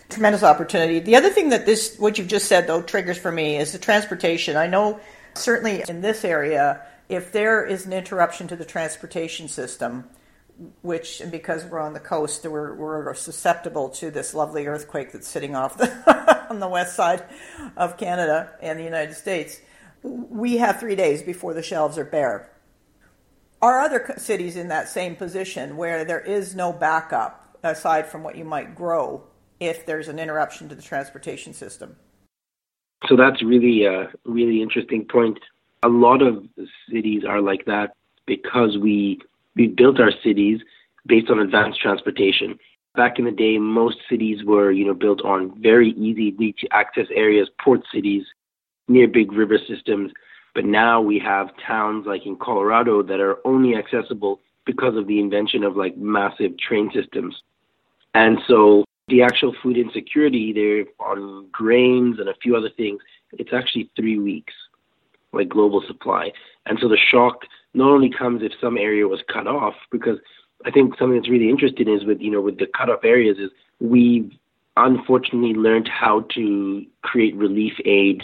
Tremendous 0.09 0.43
opportunity. 0.43 0.99
The 0.99 1.15
other 1.15 1.29
thing 1.29 1.49
that 1.49 1.65
this, 1.65 1.97
what 1.97 2.17
you've 2.17 2.27
just 2.27 2.47
said, 2.47 2.67
though, 2.67 2.81
triggers 2.81 3.17
for 3.17 3.31
me 3.31 3.57
is 3.57 3.71
the 3.71 3.79
transportation. 3.79 4.57
I 4.57 4.67
know 4.67 4.99
certainly 5.35 5.83
in 5.87 6.01
this 6.01 6.23
area, 6.23 6.81
if 7.09 7.31
there 7.31 7.65
is 7.65 7.85
an 7.85 7.93
interruption 7.93 8.47
to 8.47 8.55
the 8.55 8.65
transportation 8.65 9.47
system, 9.47 10.05
which 10.81 11.21
because 11.31 11.65
we're 11.65 11.79
on 11.79 11.93
the 11.93 11.99
coast, 11.99 12.45
we're, 12.45 12.75
we're 12.75 13.13
susceptible 13.15 13.89
to 13.89 14.11
this 14.11 14.33
lovely 14.33 14.67
earthquake 14.67 15.11
that's 15.11 15.27
sitting 15.27 15.55
off 15.55 15.77
the, 15.77 16.47
on 16.49 16.59
the 16.59 16.67
west 16.67 16.95
side 16.95 17.23
of 17.75 17.97
Canada 17.97 18.51
and 18.61 18.79
the 18.79 18.83
United 18.83 19.15
States. 19.15 19.59
We 20.03 20.57
have 20.57 20.79
three 20.79 20.95
days 20.95 21.23
before 21.23 21.53
the 21.53 21.63
shelves 21.63 21.97
are 21.97 22.05
bare. 22.05 22.51
Are 23.61 23.79
other 23.79 24.13
cities 24.17 24.57
in 24.57 24.67
that 24.67 24.89
same 24.89 25.15
position 25.15 25.77
where 25.77 26.03
there 26.03 26.19
is 26.19 26.53
no 26.53 26.73
backup 26.73 27.57
aside 27.63 28.07
from 28.07 28.21
what 28.21 28.35
you 28.35 28.43
might 28.43 28.75
grow 28.75 29.23
if 29.59 29.85
there's 29.85 30.09
an 30.09 30.19
interruption 30.19 30.67
to 30.69 30.75
the 30.75 30.81
transportation 30.81 31.53
system? 31.53 31.95
So 33.07 33.15
that's 33.15 33.41
really 33.41 33.85
a 33.85 34.11
really 34.25 34.61
interesting 34.61 35.05
point. 35.09 35.39
A 35.83 35.89
lot 35.89 36.21
of 36.21 36.45
cities 36.89 37.23
are 37.27 37.41
like 37.41 37.65
that 37.65 37.95
because 38.25 38.77
we 38.77 39.19
we 39.55 39.67
built 39.67 39.99
our 39.99 40.11
cities 40.23 40.61
based 41.05 41.29
on 41.29 41.39
advanced 41.39 41.81
transportation. 41.81 42.57
Back 42.95 43.17
in 43.17 43.25
the 43.25 43.31
day, 43.31 43.57
most 43.57 43.97
cities 44.09 44.43
were, 44.43 44.71
you 44.71 44.85
know, 44.85 44.93
built 44.93 45.21
on 45.23 45.59
very 45.61 45.91
easy 45.91 46.31
to 46.31 46.67
access 46.71 47.07
areas, 47.13 47.49
port 47.63 47.81
cities 47.93 48.23
near 48.87 49.07
big 49.07 49.31
river 49.31 49.57
systems. 49.67 50.11
But 50.53 50.65
now 50.65 51.01
we 51.01 51.17
have 51.19 51.49
towns 51.65 52.05
like 52.05 52.25
in 52.25 52.35
Colorado 52.35 53.01
that 53.03 53.19
are 53.19 53.37
only 53.45 53.75
accessible 53.75 54.39
because 54.65 54.95
of 54.95 55.07
the 55.07 55.19
invention 55.19 55.63
of 55.63 55.75
like 55.75 55.97
massive 55.97 56.57
train 56.57 56.91
systems. 56.93 57.41
And 58.13 58.37
so 58.47 58.85
the 59.07 59.23
actual 59.23 59.55
food 59.61 59.77
insecurity 59.77 60.53
there 60.53 60.85
on 61.05 61.47
grains 61.51 62.19
and 62.19 62.29
a 62.29 62.35
few 62.41 62.55
other 62.55 62.69
things, 62.69 63.01
it's 63.33 63.53
actually 63.53 63.89
three 63.95 64.19
weeks, 64.19 64.53
like 65.33 65.49
global 65.49 65.83
supply. 65.85 66.31
And 66.65 66.77
so 66.81 66.87
the 66.87 66.97
shock 66.97 67.45
not 67.73 67.89
only 67.89 68.09
comes 68.09 68.41
if 68.43 68.51
some 68.61 68.77
area 68.77 69.07
was 69.07 69.21
cut 69.31 69.47
off, 69.47 69.73
because 69.91 70.19
I 70.65 70.71
think 70.71 70.97
something 70.97 71.17
that's 71.17 71.29
really 71.29 71.49
interesting 71.49 71.89
is 71.89 72.05
with 72.05 72.21
you 72.21 72.31
know 72.31 72.41
with 72.41 72.59
the 72.59 72.67
cut 72.67 72.89
off 72.89 73.03
areas 73.03 73.37
is 73.37 73.49
we've 73.79 74.31
unfortunately 74.77 75.53
learned 75.53 75.87
how 75.87 76.21
to 76.33 76.85
create 77.01 77.35
relief 77.35 77.73
aid 77.85 78.23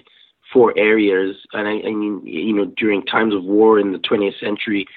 for 0.52 0.74
areas, 0.78 1.36
and 1.54 1.68
I, 1.68 1.88
I 1.88 1.94
mean 1.94 2.22
you 2.26 2.54
know 2.54 2.66
during 2.66 3.06
times 3.06 3.34
of 3.34 3.44
war 3.44 3.80
in 3.80 3.92
the 3.92 4.00
20th 4.00 4.40
century, 4.40 4.88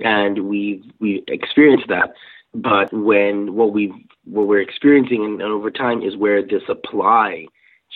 and 0.00 0.48
we've 0.48 0.84
we 1.00 1.24
experienced 1.28 1.88
that. 1.88 2.14
But 2.54 2.92
when 2.92 3.54
what 3.54 3.72
we 3.72 3.92
what 4.24 4.46
we're 4.46 4.62
experiencing 4.62 5.24
and 5.24 5.42
over 5.42 5.70
time 5.70 6.02
is 6.02 6.16
where 6.16 6.42
the 6.42 6.60
supply 6.66 7.46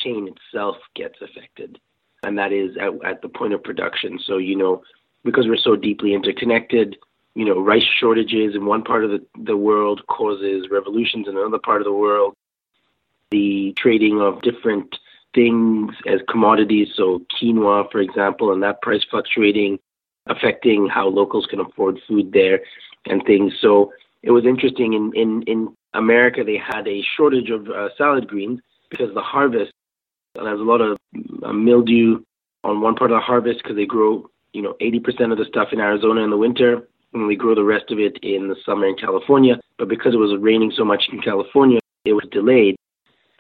chain 0.03 0.29
itself 0.29 0.77
gets 0.95 1.17
affected, 1.21 1.79
and 2.25 2.39
that 2.39 2.53
is 2.53 2.77
at, 2.77 2.93
at 3.05 3.23
the 3.23 3.29
point 3.29 3.53
of 3.53 3.63
production. 3.63 4.19
So 4.25 4.39
you 4.39 4.57
know 4.57 4.83
because 5.25 5.49
we're 5.49 5.57
so 5.57 5.75
deeply 5.75 6.15
interconnected, 6.15 6.97
you 7.35 7.45
know, 7.45 7.59
rice 7.59 7.87
shortages 7.99 8.55
in 8.55 8.67
one 8.67 8.83
part 8.83 9.05
of 9.05 9.11
the, 9.11 9.25
the 9.43 9.57
world 9.57 10.03
causes 10.07 10.69
revolutions 10.71 11.27
in 11.27 11.37
another 11.37 11.59
part 11.59 11.81
of 11.81 11.87
the 11.87 11.93
world. 11.93 12.35
The 13.31 13.75
trading 13.77 14.21
of 14.21 14.43
different 14.43 14.97
things 15.35 15.93
as 16.07 16.21
commodities, 16.29 16.89
so 16.95 17.23
quinoa, 17.41 17.91
for 17.91 18.01
example, 18.01 18.53
and 18.53 18.63
that 18.63 18.83
price 18.83 19.03
fluctuating, 19.11 19.81
affecting 20.27 20.89
how 20.89 21.09
locals 21.09 21.47
can 21.47 21.59
afford 21.59 21.99
food 22.07 22.33
there 22.33 22.61
and 23.07 23.25
things. 23.27 23.53
So 23.61 23.93
it 24.23 24.31
was 24.31 24.45
interesting. 24.47 24.93
In, 24.93 25.13
in, 25.15 25.43
in 25.43 25.77
America, 25.95 26.45
they 26.45 26.59
had 26.59 26.87
a 26.87 27.03
shortage 27.17 27.51
of 27.51 27.69
uh, 27.69 27.89
salad 27.99 28.29
greens 28.29 28.61
because 28.91 29.13
the 29.15 29.23
harvest, 29.23 29.73
and 30.35 30.47
there's 30.47 30.61
a 30.61 30.65
lot 30.65 30.81
of 30.81 30.99
uh, 31.43 31.53
mildew 31.53 32.23
on 32.63 32.81
one 32.81 32.95
part 32.95 33.11
of 33.11 33.17
the 33.17 33.21
harvest 33.21 33.63
because 33.63 33.77
they 33.77 33.87
grow 33.87 34.29
you 34.55 34.63
know, 34.63 34.75
80% 34.81 35.33
of 35.33 35.39
the 35.39 35.45
stuff 35.45 35.69
in 35.73 35.81
Arizona 35.81 36.23
in 36.23 36.31
the 36.31 36.39
winter, 36.39 36.89
and 37.13 37.27
we 37.27 37.37
grow 37.37 37.55
the 37.55 37.65
rest 37.65 37.91
of 37.91 37.99
it 37.99 38.17
in 38.23 38.49
the 38.49 38.57
summer 38.65 38.87
in 38.87 38.97
California. 38.97 39.61
But 39.79 39.89
because 39.89 40.15
it 40.15 40.19
was 40.19 40.41
raining 40.41 40.73
so 40.75 40.85
much 40.85 41.09
in 41.13 41.21
California, 41.21 41.81
it 42.05 42.13
was 42.13 42.27
delayed. 42.31 42.77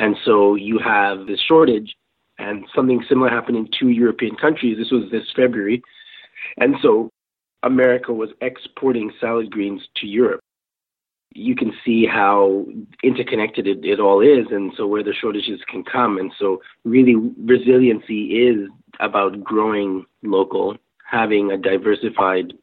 And 0.00 0.16
so 0.24 0.56
you 0.56 0.78
have 0.78 1.26
this 1.26 1.40
shortage, 1.40 1.94
and 2.38 2.66
something 2.74 3.02
similar 3.08 3.30
happened 3.30 3.56
in 3.56 3.68
two 3.78 3.88
European 3.88 4.34
countries. 4.34 4.76
This 4.76 4.90
was 4.90 5.08
this 5.10 5.30
February. 5.36 5.82
And 6.56 6.74
so 6.82 7.10
America 7.62 8.12
was 8.12 8.30
exporting 8.40 9.12
salad 9.20 9.50
greens 9.52 9.82
to 9.98 10.06
Europe. 10.08 10.40
You 11.34 11.54
can 11.56 11.72
see 11.84 12.06
how 12.06 12.64
interconnected 13.02 13.66
it, 13.66 13.84
it 13.84 14.00
all 14.00 14.20
is, 14.20 14.46
and 14.50 14.72
so 14.76 14.86
where 14.86 15.02
the 15.02 15.12
shortages 15.12 15.60
can 15.68 15.82
come. 15.84 16.16
And 16.18 16.32
so, 16.38 16.62
really, 16.84 17.16
resiliency 17.16 18.46
is 18.46 18.68
about 19.00 19.42
growing 19.42 20.06
local 20.22 20.76
having 21.14 21.50
a 21.50 21.56
diversified 21.56 22.54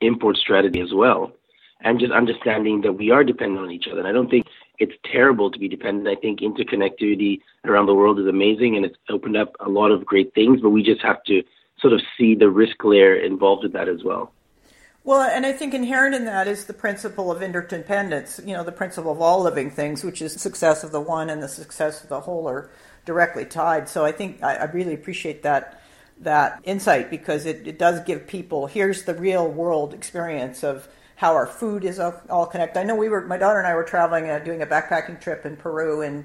import 0.00 0.36
strategy 0.36 0.80
as 0.80 0.92
well, 0.92 1.32
and 1.80 1.98
just 1.98 2.12
understanding 2.12 2.80
that 2.82 2.92
we 2.92 3.10
are 3.10 3.24
dependent 3.24 3.60
on 3.60 3.70
each 3.70 3.86
other. 3.90 3.98
And 3.98 4.08
I 4.08 4.12
don't 4.12 4.30
think 4.30 4.46
it's 4.78 4.92
terrible 5.10 5.50
to 5.50 5.58
be 5.58 5.68
dependent. 5.68 6.06
I 6.08 6.20
think 6.20 6.40
interconnectivity 6.40 7.40
around 7.64 7.86
the 7.86 7.94
world 7.94 8.20
is 8.20 8.26
amazing, 8.26 8.76
and 8.76 8.84
it's 8.84 8.96
opened 9.08 9.36
up 9.36 9.54
a 9.60 9.68
lot 9.68 9.90
of 9.90 10.04
great 10.04 10.32
things. 10.34 10.60
But 10.60 10.70
we 10.70 10.82
just 10.82 11.02
have 11.02 11.22
to 11.24 11.42
sort 11.80 11.92
of 11.92 12.00
see 12.16 12.34
the 12.34 12.50
risk 12.50 12.82
layer 12.84 13.16
involved 13.16 13.64
with 13.64 13.72
that 13.72 13.88
as 13.88 14.04
well. 14.04 14.32
Well, 15.04 15.22
and 15.22 15.46
I 15.46 15.52
think 15.52 15.72
inherent 15.72 16.14
in 16.14 16.26
that 16.26 16.46
is 16.48 16.66
the 16.66 16.74
principle 16.74 17.30
of 17.30 17.40
interdependence, 17.40 18.40
you 18.44 18.52
know, 18.52 18.64
the 18.64 18.72
principle 18.72 19.12
of 19.12 19.22
all 19.22 19.42
living 19.42 19.70
things, 19.70 20.04
which 20.04 20.20
is 20.20 20.34
success 20.34 20.84
of 20.84 20.92
the 20.92 21.00
one 21.00 21.30
and 21.30 21.42
the 21.42 21.48
success 21.48 22.02
of 22.02 22.08
the 22.08 22.20
whole 22.20 22.48
are 22.48 22.70
directly 23.06 23.46
tied. 23.46 23.88
So 23.88 24.04
I 24.04 24.12
think 24.12 24.42
I, 24.42 24.56
I 24.56 24.64
really 24.64 24.94
appreciate 24.94 25.42
that 25.44 25.80
that 26.20 26.60
insight 26.64 27.10
because 27.10 27.46
it, 27.46 27.66
it 27.66 27.78
does 27.78 28.00
give 28.00 28.26
people 28.26 28.66
here's 28.66 29.04
the 29.04 29.14
real 29.14 29.48
world 29.48 29.94
experience 29.94 30.64
of 30.64 30.88
how 31.14 31.34
our 31.34 31.46
food 31.46 31.84
is 31.84 31.98
all 31.98 32.46
connected. 32.46 32.78
I 32.78 32.82
know 32.84 32.94
we 32.94 33.08
were 33.08 33.22
my 33.22 33.38
daughter 33.38 33.58
and 33.58 33.66
I 33.66 33.74
were 33.74 33.84
traveling 33.84 34.28
uh, 34.28 34.38
doing 34.40 34.62
a 34.62 34.66
backpacking 34.66 35.20
trip 35.20 35.46
in 35.46 35.56
Peru 35.56 36.02
in 36.02 36.22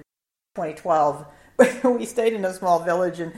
2012. 0.56 1.26
we 1.84 2.06
stayed 2.06 2.34
in 2.34 2.46
a 2.46 2.54
small 2.54 2.80
village 2.80 3.20
and 3.20 3.34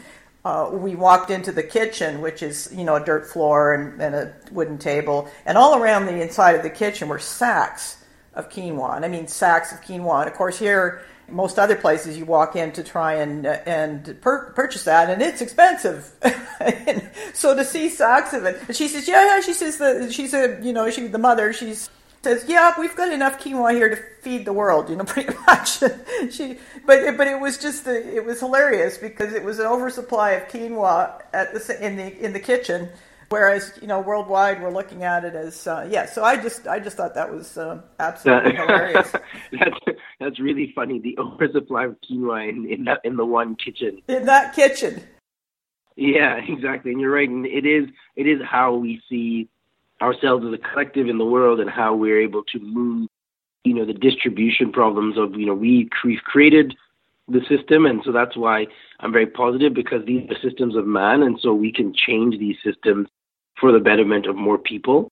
uh, 0.45 0.69
we 0.71 0.95
walked 0.95 1.31
into 1.31 1.51
the 1.51 1.63
kitchen, 1.63 2.21
which 2.21 2.43
is 2.43 2.71
you 2.73 2.83
know 2.83 2.95
a 2.95 3.03
dirt 3.03 3.27
floor 3.27 3.73
and, 3.73 3.99
and 4.01 4.13
a 4.15 4.33
wooden 4.51 4.77
table, 4.77 5.27
and 5.45 5.57
all 5.57 5.75
around 5.75 6.05
the 6.05 6.21
inside 6.21 6.55
of 6.55 6.61
the 6.61 6.69
kitchen 6.69 7.09
were 7.09 7.19
sacks 7.19 7.97
of 8.35 8.49
quinoa. 8.49 8.95
And 8.95 9.03
I 9.03 9.07
mean 9.07 9.27
sacks 9.27 9.73
of 9.73 9.81
quinoa. 9.81 10.21
And 10.21 10.29
of 10.29 10.35
course 10.35 10.59
here 10.59 11.01
most 11.27 11.57
other 11.57 11.75
places 11.75 12.17
you 12.17 12.25
walk 12.25 12.55
in 12.55 12.71
to 12.73 12.83
try 12.83 13.15
and 13.15 13.47
and 13.47 14.21
per- 14.21 14.51
purchase 14.51 14.83
that, 14.83 15.09
and 15.09 15.21
it's 15.21 15.41
expensive. 15.41 16.11
and 16.59 17.09
so 17.33 17.55
to 17.55 17.65
see 17.65 17.89
sacks 17.89 18.33
of 18.33 18.45
it, 18.45 18.61
and 18.67 18.75
she 18.75 18.87
says, 18.87 19.07
"Yeah, 19.07 19.25
yeah." 19.25 19.41
She 19.41 19.53
says 19.53 19.77
the 19.77 20.11
she's 20.11 20.33
a 20.35 20.59
you 20.61 20.73
know 20.73 20.89
she 20.91 21.07
the 21.07 21.17
mother. 21.17 21.53
She's 21.53 21.89
says, 22.25 22.45
"Yeah, 22.47 22.73
we've 22.77 22.95
got 22.95 23.13
enough 23.13 23.39
quinoa 23.41 23.73
here 23.73 23.89
to 23.89 23.97
feed 24.21 24.45
the 24.45 24.53
world." 24.53 24.89
You 24.89 24.97
know, 24.97 25.03
pretty 25.13 25.33
much. 25.47 25.79
she, 26.31 26.59
but 26.85 27.15
but 27.17 27.27
it 27.27 27.39
was 27.39 27.57
just 27.57 27.85
the, 27.85 27.95
it 28.15 28.25
was 28.25 28.39
hilarious 28.41 28.97
because 28.97 29.33
it 29.33 29.43
was 29.43 29.59
an 29.59 29.67
oversupply 29.67 30.31
of 30.31 30.47
quinoa 30.49 31.21
at 31.33 31.53
the 31.53 31.85
in 31.85 31.95
the 31.95 32.25
in 32.25 32.33
the 32.33 32.39
kitchen 32.39 32.89
Whereas 33.29 33.77
you 33.81 33.87
know 33.87 34.01
worldwide 34.01 34.61
we're 34.61 34.71
looking 34.71 35.03
at 35.03 35.25
it 35.25 35.35
as 35.35 35.65
uh, 35.65 35.87
yeah. 35.89 36.05
So 36.05 36.23
I 36.23 36.35
just 36.37 36.67
I 36.67 36.79
just 36.79 36.95
thought 36.95 37.15
that 37.15 37.31
was 37.31 37.57
uh, 37.57 37.81
absolutely 37.99 38.55
hilarious. 38.55 39.11
that's 39.51 39.79
that's 40.19 40.39
really 40.39 40.71
funny. 40.75 40.99
The 40.99 41.17
oversupply 41.19 41.85
of 41.85 41.95
quinoa 42.01 42.49
in 42.49 42.67
in, 42.71 42.83
that, 42.85 43.01
in 43.03 43.15
the 43.15 43.25
one 43.25 43.55
kitchen. 43.55 44.01
In 44.07 44.25
that 44.25 44.53
kitchen. 44.53 45.01
Yeah, 45.95 46.35
exactly. 46.35 46.91
And 46.91 47.01
you're 47.01 47.11
right. 47.11 47.27
And 47.27 47.45
it 47.45 47.65
is 47.65 47.89
it 48.15 48.27
is 48.27 48.39
how 48.43 48.75
we 48.75 49.01
see 49.09 49.49
ourselves 50.01 50.45
as 50.45 50.53
a 50.53 50.57
collective 50.57 51.07
in 51.07 51.17
the 51.17 51.25
world 51.25 51.59
and 51.59 51.69
how 51.69 51.95
we're 51.95 52.21
able 52.21 52.43
to 52.43 52.59
move. 52.59 53.07
You 53.63 53.73
know 53.73 53.85
the 53.85 53.93
distribution 53.93 54.71
problems 54.71 55.17
of 55.17 55.35
you 55.35 55.45
know 55.45 55.55
we 55.55 55.89
we've 56.03 56.21
created 56.21 56.75
the 57.27 57.41
system, 57.49 57.85
and 57.85 58.01
so 58.05 58.11
that's 58.11 58.37
why 58.37 58.67
I'm 58.99 59.11
very 59.11 59.25
positive 59.25 59.73
because 59.73 60.05
these 60.05 60.29
are 60.29 60.47
systems 60.47 60.75
of 60.75 60.85
man, 60.85 61.23
and 61.23 61.39
so 61.41 61.53
we 61.53 61.71
can 61.71 61.93
change 61.93 62.37
these 62.37 62.57
systems 62.63 63.07
for 63.59 63.71
the 63.71 63.79
betterment 63.79 64.27
of 64.27 64.35
more 64.35 64.57
people. 64.57 65.09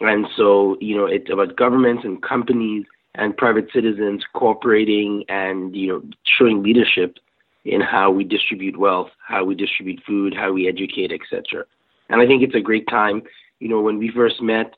And 0.00 0.26
so, 0.36 0.76
you 0.80 0.96
know, 0.96 1.06
it's 1.06 1.30
about 1.30 1.56
governments 1.56 2.04
and 2.04 2.22
companies 2.22 2.84
and 3.14 3.36
private 3.36 3.68
citizens 3.72 4.24
cooperating 4.34 5.24
and, 5.28 5.74
you 5.74 5.88
know, 5.88 6.02
showing 6.24 6.62
leadership 6.62 7.16
in 7.64 7.80
how 7.80 8.10
we 8.10 8.22
distribute 8.22 8.78
wealth, 8.78 9.08
how 9.26 9.44
we 9.44 9.54
distribute 9.54 10.00
food, 10.06 10.34
how 10.34 10.52
we 10.52 10.68
educate, 10.68 11.12
etc. 11.12 11.64
And 12.08 12.20
I 12.20 12.26
think 12.26 12.42
it's 12.42 12.54
a 12.54 12.60
great 12.60 12.86
time. 12.88 13.22
You 13.60 13.68
know, 13.68 13.80
when 13.80 13.98
we 13.98 14.10
first 14.10 14.40
met, 14.42 14.74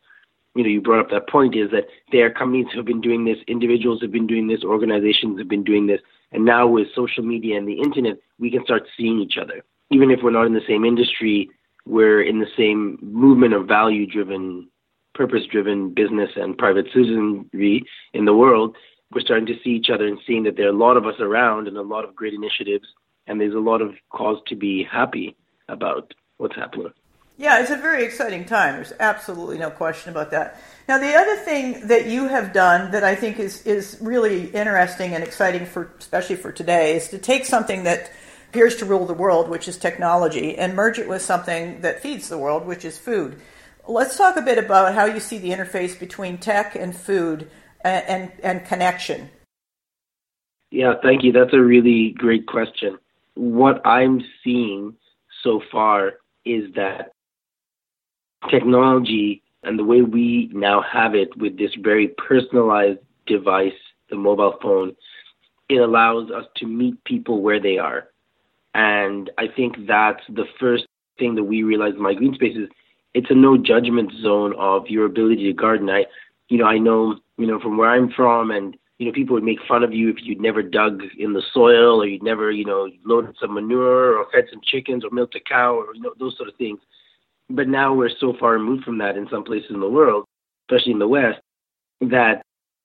you 0.55 0.63
know, 0.63 0.71
you 0.71 0.81
brought 0.81 1.01
up 1.01 1.11
that 1.11 1.29
point 1.29 1.55
is 1.55 1.71
that 1.71 1.87
there 2.11 2.27
are 2.27 2.31
companies 2.31 2.67
who 2.73 2.79
have 2.79 2.87
been 2.87 3.01
doing 3.01 3.25
this, 3.25 3.39
individuals 3.47 4.01
have 4.03 4.13
been 4.13 4.27
doing 4.27 4.49
this, 4.49 4.65
organizations 4.65 5.39
have 5.39 5.49
been 5.49 5.65
doing 5.65 5.87
this, 5.87 6.01
and 6.33 6.45
now 6.45 6.67
with 6.67 6.89
social 6.95 7.23
media 7.23 7.57
and 7.57 7.69
the 7.69 7.81
internet, 7.81 8.19
we 8.39 8.51
can 8.51 8.65
start 8.65 8.87
seeing 8.97 9.21
each 9.21 9.37
other. 9.41 9.63
Even 9.91 10.11
if 10.11 10.21
we're 10.23 10.31
not 10.31 10.47
in 10.47 10.55
the 10.55 10.67
same 10.67 10.85
industry, 10.85 11.49
we're 11.87 12.23
in 12.23 12.39
the 12.39 12.47
same 12.57 12.99
movement 13.01 13.55
of 13.55 13.67
value 13.67 14.07
driven, 14.07 14.69
purpose 15.15 15.47
driven 15.51 15.95
business 15.95 16.31
and 16.37 16.59
private 16.59 16.87
citizenry 16.93 17.83
in 18.13 18.25
the 18.25 18.35
world. 18.35 18.77
We're 19.13 19.23
starting 19.23 19.47
to 19.47 19.59
see 19.65 19.71
each 19.71 19.89
other 19.91 20.07
and 20.07 20.19
seeing 20.27 20.43
that 20.45 20.57
there 20.57 20.67
are 20.67 20.75
a 20.75 20.77
lot 20.77 20.99
of 20.99 21.07
us 21.07 21.19
around 21.19 21.67
and 21.67 21.77
a 21.79 21.83
lot 21.83 22.05
of 22.05 22.15
great 22.15 22.35
initiatives, 22.35 22.87
and 23.27 23.41
there's 23.41 23.55
a 23.55 23.59
lot 23.59 23.81
of 23.81 23.95
cause 24.11 24.39
to 24.49 24.57
be 24.57 24.85
happy 24.85 25.35
about 25.69 26.13
what's 26.37 26.57
happening. 26.57 26.93
Yeah, 27.41 27.61
it's 27.61 27.71
a 27.71 27.77
very 27.77 28.05
exciting 28.05 28.45
time. 28.47 28.75
There's 28.75 28.93
absolutely 28.99 29.59
no 29.59 29.71
question 29.71 30.11
about 30.11 30.33
that. 30.33 30.61
Now, 30.89 30.99
the 30.99 31.15
other 31.15 31.37
thing 31.37 31.87
that 31.87 32.07
you 32.07 32.27
have 32.27 32.53
done 32.53 32.91
that 32.91 33.05
I 33.05 33.15
think 33.15 33.39
is, 33.39 33.65
is 33.65 33.97
really 34.01 34.47
interesting 34.47 35.15
and 35.15 35.23
exciting 35.23 35.65
for 35.65 35.93
especially 36.01 36.35
for 36.35 36.51
today 36.51 36.97
is 36.97 37.09
to 37.11 37.19
take 37.19 37.45
something 37.45 37.85
that 37.85 38.11
appears 38.49 38.75
to 38.79 38.87
rule 38.87 39.07
the 39.07 39.15
world, 39.15 39.49
which 39.49 39.69
is 39.69 39.77
technology, 39.79 40.59
and 40.59 40.75
merge 40.75 40.99
it 40.99 41.09
with 41.09 41.23
something 41.23 41.81
that 41.83 42.03
feeds 42.03 42.29
the 42.29 42.39
world, 42.39 42.67
which 42.67 42.85
is 42.85 42.99
food. 42.99 43.41
Let's 43.87 44.19
talk 44.19 44.37
a 44.37 44.43
bit 44.43 44.59
about 44.59 44.95
how 44.95 45.05
you 45.05 45.21
see 45.21 45.39
the 45.39 45.51
interface 45.51 45.99
between 45.99 46.39
tech 46.39 46.75
and 46.75 46.95
food 46.95 47.49
and, 47.83 48.05
and, 48.09 48.33
and 48.43 48.67
connection. 48.67 49.31
Yeah, 50.73 50.95
thank 51.05 51.23
you. 51.23 51.31
That's 51.31 51.55
a 51.55 51.61
really 51.61 52.17
great 52.19 52.47
question. 52.49 52.99
What 53.35 53.87
I'm 53.87 54.25
seeing 54.43 54.97
so 55.45 55.63
far 55.71 56.15
is 56.45 56.75
that 56.75 57.13
technology 58.51 59.43
and 59.63 59.79
the 59.79 59.85
way 59.85 60.03
we 60.03 60.51
now 60.53 60.83
have 60.83 61.15
it 61.15 61.37
with 61.37 61.59
this 61.59 61.75
very 61.81 62.09
personalized 62.09 63.01
device, 63.27 63.73
the 64.11 64.17
mobile 64.17 64.59
phone, 64.63 64.95
it 65.69 65.77
allows 65.77 66.31
us 66.31 66.45
to 66.57 66.67
meet 66.67 67.03
people 67.05 67.43
where 67.43 67.61
they 67.61 67.79
are. 67.79 68.09
And 68.75 69.31
I 69.39 69.49
think 69.49 69.87
that's 69.87 70.23
the 70.29 70.47
first 70.59 70.87
thing 71.19 71.35
that 71.35 71.45
we 71.45 71.63
realized 71.63 71.97
in 71.97 72.03
my 72.03 72.15
green 72.15 72.35
space 72.35 72.57
is 72.57 72.69
it's 73.15 73.31
a 73.31 73.35
no 73.35 73.57
judgment 73.57 74.13
zone 74.23 74.55
of 74.57 74.87
your 74.89 75.07
ability 75.07 75.45
to 75.45 75.53
garden. 75.53 75.91
I, 75.91 76.07
you 76.49 76.59
know, 76.59 76.67
I 76.67 76.79
know, 76.79 77.19
you 77.37 77.47
know, 77.47 77.59
from 77.61 77.77
where 77.77 77.91
I'm 77.91 78.11
from 78.11 78.51
and, 78.51 78.77
you 78.99 79.07
know, 79.07 79.13
people 79.13 79.35
would 79.35 79.45
make 79.45 79.59
fun 79.67 79.83
of 79.83 79.93
you 79.93 80.09
if 80.11 80.17
you'd 80.23 80.41
never 80.41 80.63
dug 80.63 81.03
in 81.19 81.33
the 81.33 81.43
soil 81.53 82.01
or 82.01 82.07
you'd 82.07 82.23
never, 82.23 82.51
you 82.51 82.65
know, 82.65 82.89
loaded 83.05 83.37
some 83.41 83.55
manure 83.55 84.17
or 84.17 84.27
fed 84.33 84.45
some 84.51 84.61
chickens 84.63 85.05
or 85.05 85.11
milked 85.11 85.37
a 85.37 85.41
cow 85.41 85.75
or, 85.75 85.95
you 85.95 86.01
know, 86.01 86.15
those 86.19 86.37
sort 86.37 86.49
of 86.49 86.57
things. 86.57 86.81
But 87.51 87.69
now 87.69 87.95
we're 87.95 88.11
so 88.21 88.35
far 88.39 88.53
removed 88.53 88.85
from 88.85 88.99
that 88.99 89.17
in 89.17 89.29
some 89.31 89.45
places 89.45 89.71
in 89.71 89.81
the 89.81 89.89
world, 89.89 90.25
especially 90.69 90.93
in 90.93 90.99
the 90.99 91.09
West, 91.09 91.41
that 92.01 92.43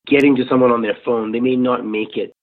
getting 0.07 0.35
to 0.37 0.47
someone 0.47 0.71
on 0.71 0.81
their 0.81 0.97
phone, 1.03 1.31
they 1.31 1.39
may 1.39 1.55
not 1.55 1.85
make 1.85 2.17
it 2.17 2.33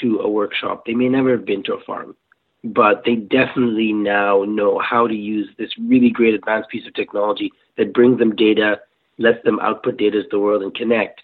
to 0.00 0.18
a 0.20 0.28
workshop. 0.28 0.84
They 0.86 0.94
may 0.94 1.08
never 1.08 1.30
have 1.32 1.44
been 1.44 1.62
to 1.64 1.74
a 1.74 1.84
farm 1.84 2.16
but 2.64 3.02
they 3.04 3.14
definitely 3.14 3.92
now 3.92 4.44
know 4.44 4.78
how 4.78 5.06
to 5.06 5.14
use 5.14 5.48
this 5.58 5.70
really 5.78 6.10
great 6.10 6.34
advanced 6.34 6.68
piece 6.70 6.86
of 6.86 6.94
technology 6.94 7.52
that 7.76 7.94
brings 7.94 8.18
them 8.18 8.34
data, 8.34 8.80
lets 9.18 9.42
them 9.44 9.60
output 9.60 9.96
data 9.96 10.22
to 10.22 10.28
the 10.30 10.38
world 10.38 10.62
and 10.62 10.74
connect. 10.74 11.22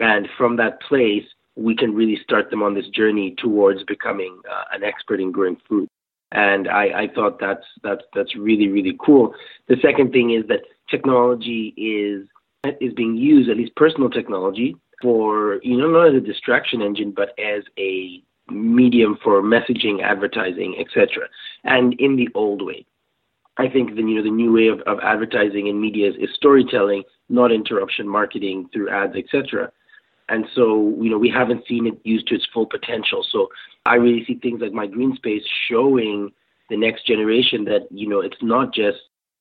And 0.00 0.28
from 0.36 0.56
that 0.56 0.80
place, 0.82 1.24
we 1.56 1.76
can 1.76 1.94
really 1.94 2.18
start 2.22 2.50
them 2.50 2.62
on 2.62 2.74
this 2.74 2.88
journey 2.88 3.34
towards 3.38 3.84
becoming 3.84 4.40
uh, 4.50 4.64
an 4.72 4.82
expert 4.82 5.20
in 5.20 5.30
growing 5.30 5.56
food. 5.68 5.88
And 6.34 6.68
I, 6.68 7.02
I 7.02 7.08
thought 7.14 7.38
that's 7.38 7.64
that's 7.82 8.02
that's 8.12 8.36
really 8.36 8.68
really 8.68 8.98
cool. 9.04 9.34
The 9.68 9.76
second 9.80 10.12
thing 10.12 10.32
is 10.32 10.46
that 10.48 10.62
technology 10.90 11.72
is 11.76 12.28
is 12.80 12.92
being 12.94 13.16
used, 13.16 13.48
at 13.48 13.56
least 13.56 13.76
personal 13.76 14.10
technology, 14.10 14.76
for 15.00 15.60
you 15.62 15.76
know 15.78 15.88
not 15.88 16.08
as 16.08 16.14
a 16.14 16.20
distraction 16.20 16.82
engine, 16.82 17.12
but 17.12 17.38
as 17.38 17.62
a 17.78 18.22
medium 18.50 19.16
for 19.22 19.42
messaging, 19.42 20.02
advertising, 20.02 20.76
etc. 20.78 21.28
And 21.62 21.94
in 22.00 22.16
the 22.16 22.28
old 22.34 22.62
way. 22.62 22.84
I 23.56 23.68
think 23.68 23.94
the 23.94 24.02
you 24.02 24.16
know 24.16 24.24
the 24.24 24.30
new 24.30 24.52
way 24.52 24.66
of, 24.66 24.80
of 24.80 24.98
advertising 25.04 25.68
and 25.68 25.80
media 25.80 26.10
is, 26.10 26.16
is 26.16 26.34
storytelling, 26.34 27.04
not 27.28 27.52
interruption 27.52 28.08
marketing 28.08 28.68
through 28.72 28.90
ads, 28.90 29.14
etc. 29.14 29.70
And 30.28 30.46
so 30.54 30.94
you 31.00 31.10
know 31.10 31.18
we 31.18 31.30
haven't 31.30 31.66
seen 31.68 31.86
it 31.86 31.98
used 32.04 32.28
to 32.28 32.34
its 32.34 32.46
full 32.52 32.66
potential. 32.66 33.24
So 33.30 33.48
I 33.86 33.96
really 33.96 34.24
see 34.24 34.34
things 34.34 34.60
like 34.60 34.72
my 34.72 34.86
green 34.86 35.14
space 35.16 35.42
showing 35.68 36.32
the 36.70 36.76
next 36.76 37.06
generation 37.06 37.64
that 37.64 37.88
you 37.90 38.08
know 38.08 38.20
it's 38.20 38.42
not 38.42 38.72
just 38.72 38.98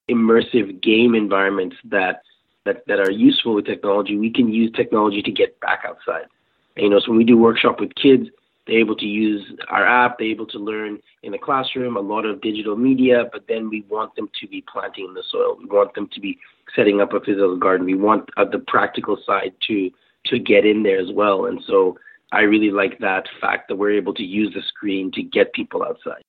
immersive 0.10 0.82
game 0.82 1.16
environments 1.16 1.78
that 1.86 2.24
that, 2.66 2.84
that 2.88 3.00
are 3.00 3.12
useful 3.12 3.56
with 3.56 3.66
technology. 3.66 4.18
We 4.18 4.32
can 4.32 4.52
use 4.52 4.72
technology 4.76 5.22
to 5.22 5.32
get 5.32 5.60
back 5.60 5.84
outside. 5.86 6.28
And, 6.76 6.86
you 6.86 6.90
know, 6.90 7.00
so 7.00 7.10
when 7.10 7.18
we 7.18 7.26
do 7.26 7.38
workshop 7.38 7.80
with 7.80 7.94
kids, 7.96 8.30
they're 8.66 8.80
able 8.80 8.96
to 8.96 9.06
use 9.06 9.46
our 9.70 9.86
app. 9.86 10.18
They're 10.18 10.28
able 10.28 10.46
to 10.48 10.58
learn 10.58 11.00
in 11.24 11.34
the 11.34 11.38
classroom 11.38 11.98
a 11.98 12.00
lot 12.00 12.26
of 12.26 12.42
digital 12.42 12.78
media, 12.78 13.26
but 13.32 13.44
then 13.48 13.70
we 13.70 13.84
want 13.90 14.16
them 14.16 14.30
to 14.40 14.48
be 14.48 14.64
planting 14.72 15.06
in 15.10 15.14
the 15.14 15.24
soil. 15.30 15.58
We 15.60 15.66
want 15.66 15.94
them 15.96 16.08
to 16.14 16.20
be 16.22 16.40
setting 16.74 17.02
up 17.02 17.14
a 17.14 17.20
physical 17.20 17.58
garden. 17.58 17.86
We 17.86 17.96
want 17.96 18.30
uh, 18.38 18.46
the 18.46 18.60
practical 18.60 19.18
side 19.26 19.54
to 19.68 19.92
to 20.28 20.40
get 20.40 20.66
in 20.66 20.84
there 20.84 21.00
as 21.00 21.12
well. 21.12 21.46
And 21.46 21.62
so 21.68 21.98
I 22.32 22.42
really 22.42 22.72
like 22.72 23.00
that 23.00 23.26
fact 23.40 23.68
that 23.68 23.76
we're 23.76 23.92
able 23.92 24.14
to 24.16 24.24
use 24.24 24.54
the 24.54 24.62
screen 24.62 25.12
to 25.14 25.22
get 25.22 25.54
people 25.54 25.84
outside. 25.84 26.24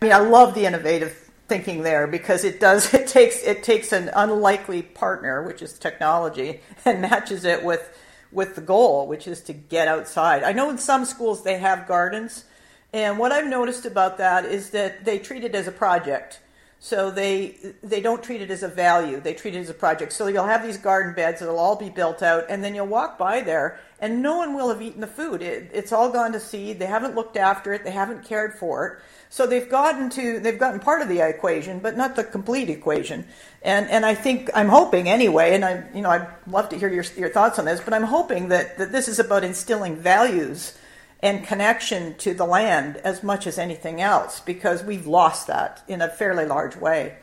I 0.00 0.04
mean, 0.04 0.12
I 0.12 0.18
love 0.18 0.54
the 0.54 0.66
innovative 0.66 1.30
thinking 1.48 1.82
there 1.82 2.06
because 2.06 2.44
it 2.44 2.60
does 2.60 2.92
it 3.00 3.06
takes 3.06 3.42
it 3.42 3.62
takes 3.62 3.92
an 3.92 4.10
unlikely 4.14 4.82
partner, 4.82 5.42
which 5.42 5.62
is 5.62 5.78
technology, 5.78 6.60
and 6.84 7.02
matches 7.02 7.44
it 7.44 7.64
with 7.64 7.98
with 8.30 8.54
the 8.54 8.60
goal, 8.60 9.06
which 9.06 9.26
is 9.26 9.40
to 9.42 9.52
get 9.52 9.88
outside. 9.88 10.42
I 10.42 10.52
know 10.52 10.70
in 10.70 10.78
some 10.78 11.04
schools 11.04 11.44
they 11.44 11.58
have 11.58 11.86
gardens, 11.86 12.44
and 12.92 13.18
what 13.18 13.32
I've 13.32 13.46
noticed 13.46 13.86
about 13.86 14.18
that 14.18 14.44
is 14.44 14.70
that 14.70 15.04
they 15.04 15.18
treat 15.18 15.44
it 15.44 15.54
as 15.54 15.66
a 15.66 15.72
project. 15.72 16.40
So 16.84 17.12
they 17.12 17.54
they 17.84 18.00
don't 18.00 18.24
treat 18.24 18.42
it 18.42 18.50
as 18.50 18.64
a 18.64 18.68
value. 18.68 19.20
They 19.20 19.34
treat 19.34 19.54
it 19.54 19.60
as 19.60 19.70
a 19.70 19.74
project. 19.74 20.12
So 20.12 20.26
you'll 20.26 20.48
have 20.48 20.64
these 20.64 20.78
garden 20.78 21.14
beds 21.14 21.38
that'll 21.38 21.56
all 21.56 21.76
be 21.76 21.90
built 21.90 22.24
out, 22.24 22.46
and 22.48 22.64
then 22.64 22.74
you'll 22.74 22.88
walk 22.88 23.16
by 23.18 23.40
there, 23.40 23.78
and 24.00 24.20
no 24.20 24.38
one 24.38 24.52
will 24.52 24.68
have 24.68 24.82
eaten 24.82 25.00
the 25.00 25.06
food. 25.06 25.42
It, 25.42 25.70
it's 25.72 25.92
all 25.92 26.10
gone 26.10 26.32
to 26.32 26.40
seed. 26.40 26.80
They 26.80 26.86
haven't 26.86 27.14
looked 27.14 27.36
after 27.36 27.72
it. 27.72 27.84
They 27.84 27.92
haven't 27.92 28.24
cared 28.24 28.54
for 28.54 28.84
it. 28.88 29.02
So 29.30 29.46
they've 29.46 29.70
gotten 29.70 30.10
to 30.10 30.40
they've 30.40 30.58
gotten 30.58 30.80
part 30.80 31.02
of 31.02 31.08
the 31.08 31.20
equation, 31.20 31.78
but 31.78 31.96
not 31.96 32.16
the 32.16 32.24
complete 32.24 32.68
equation. 32.68 33.28
And 33.62 33.88
and 33.88 34.04
I 34.04 34.16
think 34.16 34.50
I'm 34.52 34.68
hoping 34.68 35.08
anyway, 35.08 35.54
and 35.54 35.64
I 35.64 35.84
you 35.94 36.02
know 36.02 36.10
I'd 36.10 36.26
love 36.48 36.68
to 36.70 36.76
hear 36.76 36.88
your 36.88 37.04
your 37.16 37.30
thoughts 37.30 37.60
on 37.60 37.64
this, 37.64 37.80
but 37.80 37.94
I'm 37.94 38.02
hoping 38.02 38.48
that 38.48 38.78
that 38.78 38.90
this 38.90 39.06
is 39.06 39.20
about 39.20 39.44
instilling 39.44 39.94
values 39.94 40.76
and 41.22 41.46
connection 41.46 42.14
to 42.18 42.34
the 42.34 42.44
land 42.44 42.96
as 42.98 43.22
much 43.22 43.46
as 43.46 43.58
anything 43.58 44.00
else 44.00 44.40
because 44.40 44.82
we've 44.82 45.06
lost 45.06 45.46
that 45.46 45.82
in 45.86 46.02
a 46.02 46.08
fairly 46.08 46.44
large 46.44 46.76
way. 46.76 47.16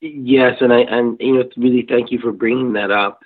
Yes, 0.00 0.56
and 0.60 0.72
I 0.72 0.80
and 0.80 1.18
you 1.20 1.34
know 1.34 1.44
really 1.56 1.84
thank 1.86 2.10
you 2.10 2.18
for 2.18 2.32
bringing 2.32 2.72
that 2.72 2.90
up. 2.90 3.20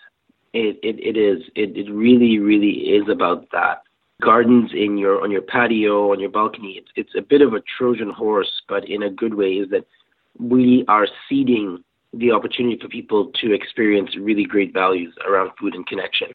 It 0.53 0.79
it, 0.83 0.99
it 0.99 1.17
is 1.17 1.45
it, 1.55 1.77
it 1.77 1.91
really 1.91 2.39
really 2.39 2.97
is 2.97 3.09
about 3.09 3.47
that. 3.53 3.83
Gardens 4.21 4.73
in 4.73 4.99
your 4.99 5.23
on 5.23 5.31
your 5.31 5.43
patio 5.43 6.11
on 6.11 6.19
your 6.19 6.31
balcony. 6.31 6.79
It's 6.79 6.91
it's 6.97 7.15
a 7.17 7.23
bit 7.23 7.43
of 7.43 7.55
a 7.55 7.63
Trojan 7.79 8.11
horse, 8.11 8.63
but 8.69 8.89
in 8.89 9.05
a 9.05 9.11
good 9.11 9.35
way. 9.35 9.53
Is 9.53 9.71
that 9.71 9.87
we 10.39 10.85
are 10.89 11.07
seeding 11.29 11.85
the 12.13 12.33
opportunity 12.33 12.79
for 12.81 12.89
people 12.89 13.31
to 13.41 13.53
experience 13.53 14.17
really 14.17 14.45
great 14.45 14.73
values 14.73 15.15
around 15.29 15.51
food 15.61 15.75
and 15.75 15.87
connection. 15.87 16.29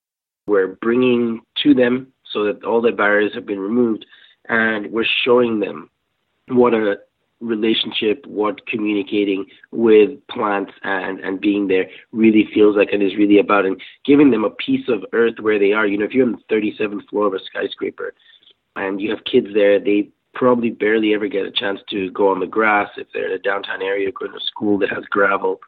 We're 0.47 0.77
bringing 0.81 1.41
to 1.63 1.73
them 1.73 2.13
so 2.31 2.43
that 2.45 2.63
all 2.63 2.81
the 2.81 2.91
barriers 2.91 3.33
have 3.33 3.45
been 3.45 3.59
removed, 3.59 4.05
and 4.47 4.91
we're 4.91 5.05
showing 5.23 5.59
them 5.59 5.89
what 6.47 6.73
a 6.73 6.97
relationship, 7.41 8.25
what 8.25 8.65
communicating 8.67 9.45
with 9.71 10.11
plants 10.27 10.73
and, 10.83 11.19
and 11.19 11.39
being 11.39 11.67
there 11.67 11.87
really 12.11 12.47
feels 12.53 12.75
like 12.75 12.89
and 12.91 13.01
is 13.01 13.15
really 13.15 13.39
about, 13.39 13.65
and 13.65 13.81
giving 14.05 14.31
them 14.31 14.43
a 14.43 14.49
piece 14.49 14.87
of 14.89 15.05
earth 15.13 15.35
where 15.39 15.59
they 15.59 15.71
are. 15.71 15.87
You 15.87 15.97
know, 15.97 16.05
if 16.05 16.11
you're 16.11 16.25
on 16.25 16.37
the 16.49 16.55
37th 16.55 17.07
floor 17.09 17.27
of 17.27 17.33
a 17.33 17.39
skyscraper 17.39 18.13
and 18.75 18.99
you 18.99 19.09
have 19.11 19.23
kids 19.23 19.47
there, 19.53 19.79
they 19.79 20.09
probably 20.33 20.69
barely 20.69 21.13
ever 21.13 21.27
get 21.27 21.45
a 21.45 21.51
chance 21.51 21.79
to 21.89 22.11
go 22.11 22.29
on 22.29 22.39
the 22.39 22.47
grass 22.47 22.89
if 22.97 23.07
they're 23.13 23.27
in 23.27 23.33
a 23.33 23.39
downtown 23.39 23.81
area 23.81 24.09
or 24.09 24.11
going 24.11 24.31
to 24.31 24.37
a 24.37 24.41
school 24.41 24.77
that 24.77 24.89
has 24.89 25.05
gravel. 25.05 25.59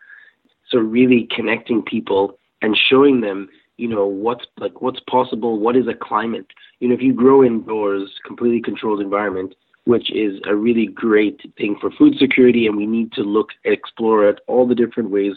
So 0.70 0.78
really 0.78 1.28
connecting 1.34 1.82
people 1.82 2.38
and 2.62 2.78
showing 2.90 3.22
them 3.22 3.50
you 3.82 3.88
know 3.88 4.06
what's 4.06 4.46
like 4.60 4.82
what's 4.82 5.00
possible 5.10 5.60
what 5.60 5.76
is 5.76 5.88
a 5.88 5.94
climate 5.94 6.48
you 6.80 6.88
know 6.88 6.94
if 6.94 7.02
you 7.02 7.14
grow 7.14 7.44
indoors 7.44 8.10
completely 8.26 8.62
controlled 8.62 9.02
environment 9.02 9.56
which 9.86 10.12
is 10.12 10.40
a 10.48 10.56
really 10.56 10.86
great 10.86 11.42
thing 11.58 11.76
for 11.82 11.90
food 11.92 12.14
security 12.20 12.68
and 12.68 12.78
we 12.78 12.86
need 12.86 13.12
to 13.12 13.24
look 13.24 13.50
explore 13.66 14.30
at 14.30 14.40
all 14.48 14.68
the 14.68 14.76
different 14.76 15.10
ways 15.10 15.34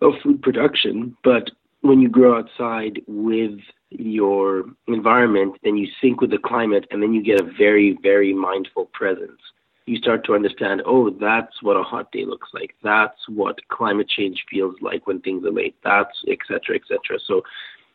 of 0.00 0.12
food 0.22 0.40
production 0.40 1.16
but 1.24 1.50
when 1.80 2.00
you 2.00 2.08
grow 2.08 2.38
outside 2.38 3.02
with 3.06 3.58
your 3.90 4.64
environment, 4.88 5.54
then 5.62 5.76
you 5.76 5.86
sync 6.00 6.20
with 6.20 6.30
the 6.30 6.38
climate, 6.38 6.86
and 6.90 7.02
then 7.02 7.12
you 7.12 7.22
get 7.22 7.40
a 7.40 7.50
very, 7.58 7.98
very 8.02 8.32
mindful 8.32 8.86
presence. 8.94 9.38
You 9.86 9.98
start 9.98 10.24
to 10.24 10.34
understand, 10.34 10.82
oh, 10.86 11.10
that's 11.10 11.62
what 11.62 11.76
a 11.76 11.82
hot 11.82 12.10
day 12.10 12.24
looks 12.24 12.48
like. 12.54 12.74
That's 12.82 13.18
what 13.28 13.58
climate 13.68 14.08
change 14.08 14.44
feels 14.50 14.74
like 14.80 15.06
when 15.06 15.20
things 15.20 15.44
are 15.44 15.52
late. 15.52 15.76
That's 15.84 16.16
et 16.26 16.38
cetera, 16.48 16.76
et 16.76 16.82
cetera. 16.88 17.20
So 17.26 17.42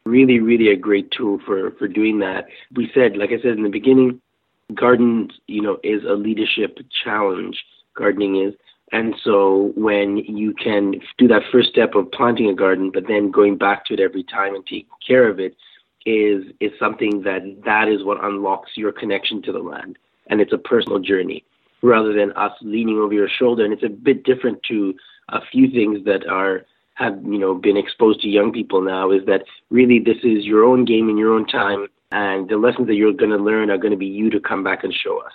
really, 0.06 0.39
really 0.39 0.69
a 0.69 0.75
great 0.75 1.10
tool 1.12 1.39
for, 1.45 1.71
for 1.71 1.88
doing 1.88 2.19
that. 2.19 2.47
We 2.75 2.91
said, 2.93 3.17
like 3.17 3.32
I 3.32 3.41
said 3.41 3.58
in 3.58 3.63
the 3.63 3.69
beginning, 3.69 4.21
gardens, 4.75 5.32
you 5.47 5.62
know, 5.62 5.80
is 5.84 6.04
a 6.04 6.13
leadership 6.13 6.78
challenge. 7.04 7.63
Gardening 7.95 8.36
is. 8.36 8.54
And 8.91 9.15
so 9.23 9.71
when 9.75 10.17
you 10.17 10.54
can 10.54 10.95
do 11.17 11.28
that 11.28 11.43
first 11.52 11.69
step 11.69 11.95
of 11.95 12.12
planting 12.12 12.49
a 12.49 12.56
garden, 12.56 12.91
but 12.91 13.08
then 13.08 13.32
going 13.32 13.58
back 13.58 13.86
to 13.86 13.93
it 13.93 13.99
every 13.99 14.23
time 14.23 14.56
and 14.56 14.65
taking 14.65 14.88
care 15.06 15.28
of 15.28 15.39
it 15.39 15.56
is 16.06 16.45
is 16.60 16.71
something 16.80 17.21
that 17.23 17.41
that 17.65 17.88
is 17.88 18.04
what 18.04 18.23
unlocks 18.23 18.71
your 18.75 18.91
connection 18.91 19.41
to 19.43 19.52
the 19.52 19.60
land. 19.60 19.97
And 20.28 20.39
it's 20.39 20.54
a 20.54 20.58
personal 20.58 20.99
journey 20.99 21.43
rather 21.81 22.13
than 22.13 22.31
us 22.33 22.53
leaning 22.61 22.97
over 22.97 23.13
your 23.13 23.29
shoulder. 23.29 23.63
And 23.63 23.73
it's 23.73 23.83
a 23.83 23.89
bit 23.89 24.23
different 24.23 24.61
to 24.69 24.93
a 25.29 25.39
few 25.51 25.69
things 25.69 26.05
that 26.05 26.27
are 26.27 26.65
have 26.95 27.17
you 27.23 27.39
know 27.39 27.55
been 27.55 27.77
exposed 27.77 28.19
to 28.21 28.27
young 28.27 28.51
people 28.51 28.81
now 28.81 29.09
is 29.11 29.25
that 29.25 29.43
really 29.69 29.99
this 29.99 30.17
is 30.23 30.43
your 30.45 30.65
own 30.65 30.83
game 30.83 31.07
in 31.07 31.17
your 31.17 31.33
own 31.33 31.45
time 31.47 31.87
and 32.11 32.49
the 32.49 32.57
lessons 32.57 32.87
that 32.87 32.95
you're 32.95 33.13
going 33.13 33.31
to 33.31 33.37
learn 33.37 33.69
are 33.69 33.77
going 33.77 33.91
to 33.91 33.97
be 33.97 34.05
you 34.05 34.29
to 34.29 34.39
come 34.39 34.63
back 34.65 34.83
and 34.83 34.93
show 34.93 35.19
us 35.21 35.31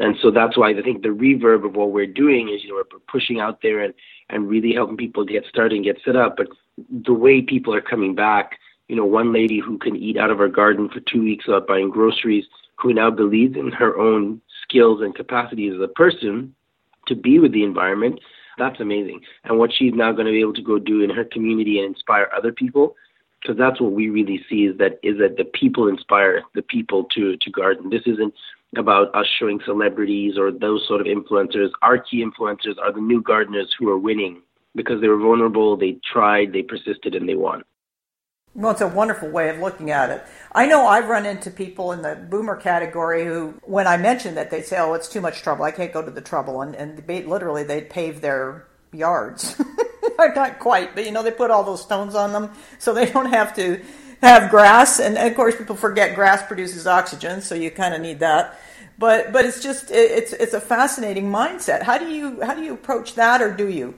and 0.00 0.16
so 0.22 0.30
that's 0.30 0.56
why 0.56 0.70
I 0.70 0.82
think 0.82 1.02
the 1.02 1.08
reverb 1.08 1.64
of 1.64 1.76
what 1.76 1.92
we're 1.92 2.06
doing 2.06 2.48
is, 2.48 2.64
you 2.64 2.70
know, 2.70 2.76
we're 2.76 2.98
pushing 3.00 3.38
out 3.38 3.60
there 3.62 3.80
and, 3.80 3.92
and 4.30 4.48
really 4.48 4.72
helping 4.72 4.96
people 4.96 5.24
get 5.24 5.44
started 5.46 5.76
and 5.76 5.84
get 5.84 5.98
set 6.04 6.16
up. 6.16 6.36
But 6.36 6.48
the 6.90 7.12
way 7.12 7.42
people 7.42 7.74
are 7.74 7.82
coming 7.82 8.14
back, 8.14 8.58
you 8.88 8.96
know, 8.96 9.04
one 9.04 9.32
lady 9.32 9.60
who 9.60 9.76
can 9.78 9.96
eat 9.96 10.16
out 10.16 10.30
of 10.30 10.38
her 10.38 10.48
garden 10.48 10.88
for 10.88 11.00
two 11.00 11.22
weeks 11.22 11.46
without 11.46 11.66
buying 11.66 11.90
groceries, 11.90 12.46
who 12.76 12.94
now 12.94 13.10
believes 13.10 13.56
in 13.56 13.72
her 13.72 13.98
own 13.98 14.40
skills 14.70 15.00
and 15.02 15.14
capacities 15.14 15.74
as 15.74 15.80
a 15.82 15.88
person 15.88 16.54
to 17.08 17.14
be 17.16 17.38
with 17.38 17.52
the 17.52 17.64
environment, 17.64 18.20
that's 18.56 18.80
amazing. 18.80 19.20
And 19.44 19.58
what 19.58 19.72
she's 19.76 19.94
now 19.94 20.12
going 20.12 20.26
to 20.26 20.32
be 20.32 20.40
able 20.40 20.54
to 20.54 20.62
go 20.62 20.78
do 20.78 21.02
in 21.02 21.10
her 21.10 21.24
community 21.24 21.78
and 21.78 21.86
inspire 21.86 22.30
other 22.36 22.52
people, 22.52 22.94
because 23.40 23.56
that's 23.58 23.80
what 23.80 23.92
we 23.92 24.08
really 24.08 24.44
see 24.48 24.66
is 24.66 24.78
that 24.78 25.00
is 25.02 25.18
that 25.18 25.36
the 25.36 25.44
people 25.44 25.88
inspire 25.88 26.42
the 26.54 26.62
people 26.62 27.04
to 27.14 27.36
to 27.36 27.50
garden. 27.50 27.90
This 27.90 28.02
isn't 28.06 28.34
about 28.76 29.14
us 29.14 29.26
showing 29.38 29.60
celebrities 29.64 30.38
or 30.38 30.52
those 30.52 30.86
sort 30.86 31.00
of 31.00 31.06
influencers. 31.06 31.70
Our 31.82 31.98
key 31.98 32.24
influencers 32.24 32.78
are 32.80 32.92
the 32.92 33.00
new 33.00 33.20
gardeners 33.22 33.74
who 33.78 33.88
are 33.88 33.98
winning 33.98 34.42
because 34.76 35.00
they 35.00 35.08
were 35.08 35.18
vulnerable, 35.18 35.76
they 35.76 35.98
tried, 36.12 36.52
they 36.52 36.62
persisted, 36.62 37.14
and 37.14 37.28
they 37.28 37.34
won. 37.34 37.64
Well, 38.54 38.72
it's 38.72 38.80
a 38.80 38.88
wonderful 38.88 39.28
way 39.28 39.48
of 39.48 39.58
looking 39.58 39.92
at 39.92 40.10
it. 40.10 40.24
I 40.50 40.66
know 40.66 40.86
I've 40.86 41.08
run 41.08 41.24
into 41.24 41.50
people 41.50 41.92
in 41.92 42.02
the 42.02 42.16
boomer 42.16 42.56
category 42.56 43.24
who, 43.24 43.54
when 43.62 43.86
I 43.86 43.96
mention 43.96 44.34
that, 44.34 44.50
they 44.50 44.62
say, 44.62 44.78
"Oh, 44.78 44.94
it's 44.94 45.08
too 45.08 45.20
much 45.20 45.42
trouble. 45.42 45.64
I 45.64 45.70
can't 45.70 45.92
go 45.92 46.02
to 46.02 46.10
the 46.10 46.20
trouble," 46.20 46.60
and, 46.60 46.74
and 46.74 47.06
literally 47.06 47.62
they 47.62 47.82
pave 47.82 48.20
their 48.20 48.66
yards. 48.92 49.60
Not 50.18 50.58
quite, 50.58 50.94
but 50.94 51.06
you 51.06 51.12
know 51.12 51.22
they 51.22 51.30
put 51.30 51.50
all 51.50 51.64
those 51.64 51.80
stones 51.80 52.14
on 52.14 52.32
them 52.32 52.50
so 52.78 52.92
they 52.92 53.06
don't 53.06 53.30
have 53.30 53.54
to 53.56 53.80
have 54.20 54.50
grass, 54.50 55.00
and 55.00 55.16
of 55.16 55.34
course 55.34 55.56
people 55.56 55.76
forget 55.76 56.14
grass 56.14 56.46
produces 56.46 56.86
oxygen, 56.86 57.40
so 57.40 57.54
you 57.54 57.70
kind 57.70 57.94
of 57.94 58.00
need 58.00 58.18
that. 58.18 58.58
But 58.98 59.32
but 59.32 59.44
it's 59.44 59.62
just 59.62 59.90
it's 59.90 60.32
it's 60.32 60.54
a 60.54 60.60
fascinating 60.60 61.30
mindset. 61.30 61.82
How 61.82 61.96
do 61.98 62.08
you 62.08 62.42
how 62.42 62.54
do 62.54 62.62
you 62.62 62.74
approach 62.74 63.14
that, 63.14 63.40
or 63.40 63.54
do 63.54 63.68
you? 63.68 63.94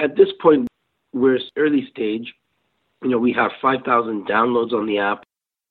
At 0.00 0.16
this 0.16 0.28
point, 0.40 0.68
we're 1.12 1.38
early 1.58 1.86
stage. 1.90 2.32
You 3.02 3.10
know, 3.10 3.18
we 3.18 3.32
have 3.32 3.50
5,000 3.60 4.26
downloads 4.26 4.72
on 4.72 4.86
the 4.86 4.98
app. 4.98 5.24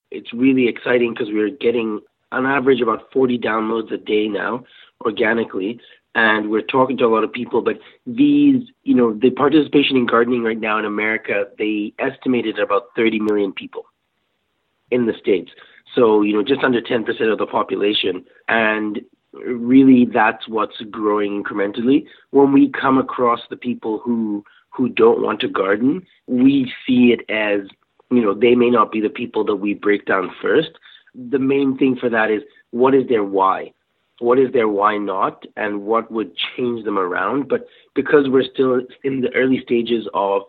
It's 0.10 0.34
really 0.34 0.68
exciting 0.68 1.14
because 1.14 1.30
we're 1.32 1.50
getting 1.50 2.02
on 2.32 2.46
average 2.46 2.82
about 2.82 3.12
40 3.12 3.40
downloads 3.40 3.92
a 3.92 3.98
day 3.98 4.28
now 4.28 4.64
organically 5.06 5.80
and 6.16 6.50
we're 6.50 6.62
talking 6.62 6.98
to 6.98 7.06
a 7.06 7.08
lot 7.08 7.24
of 7.24 7.32
people. 7.32 7.62
But 7.62 7.80
these, 8.06 8.64
you 8.84 8.96
know, 8.96 9.14
the 9.14 9.32
participation 9.32 9.96
in 9.96 10.06
gardening 10.06 10.44
right 10.44 10.60
now 10.60 10.78
in 10.78 10.86
America, 10.86 11.46
they 11.58 11.94
estimated 12.00 12.60
about 12.60 12.88
30 12.96 13.20
million 13.20 13.54
people 13.54 13.86
in 14.90 15.06
the 15.06 15.14
states. 15.20 15.52
So 15.96 16.22
you 16.22 16.34
know, 16.34 16.44
just 16.44 16.64
under 16.64 16.82
10% 16.82 17.32
of 17.32 17.38
the 17.38 17.46
population, 17.46 18.26
and 18.48 19.02
really 19.34 20.06
that's 20.06 20.48
what's 20.48 20.80
growing 20.90 21.44
incrementally. 21.44 22.06
When 22.32 22.52
we 22.54 22.70
come 22.70 22.98
across 22.98 23.42
the 23.50 23.58
people 23.58 24.00
who 24.00 24.44
who 24.82 24.90
don't 24.90 25.22
want 25.22 25.40
to 25.42 25.48
garden, 25.48 26.06
we 26.28 26.72
see 26.86 27.14
it 27.14 27.30
as 27.30 27.70
you 28.10 28.22
know 28.22 28.34
they 28.34 28.56
may 28.56 28.70
not 28.70 28.92
be 28.92 29.00
the 29.00 29.10
people 29.10 29.44
that 29.46 29.56
we 29.56 29.74
break 29.74 30.06
down 30.06 30.32
first. 30.42 30.72
The 31.14 31.40
main 31.40 31.78
thing 31.78 31.98
for 32.00 32.10
that 32.10 32.32
is 32.32 32.42
what 32.72 32.96
is 32.96 33.08
their 33.08 33.24
why 33.24 33.74
what 34.22 34.38
is 34.38 34.54
their 34.54 34.68
why 34.68 34.98
not 34.98 35.46
and 35.58 35.82
what 35.82 36.12
would 36.12 36.32
change 36.56 36.86
them 36.86 37.00
around. 37.00 37.50
But 37.50 37.68
because 37.96 38.30
we're 38.30 38.46
still 38.54 38.82
in 39.04 39.22
the 39.22 39.34
early 39.34 39.60
stages 39.64 40.08
of 40.14 40.44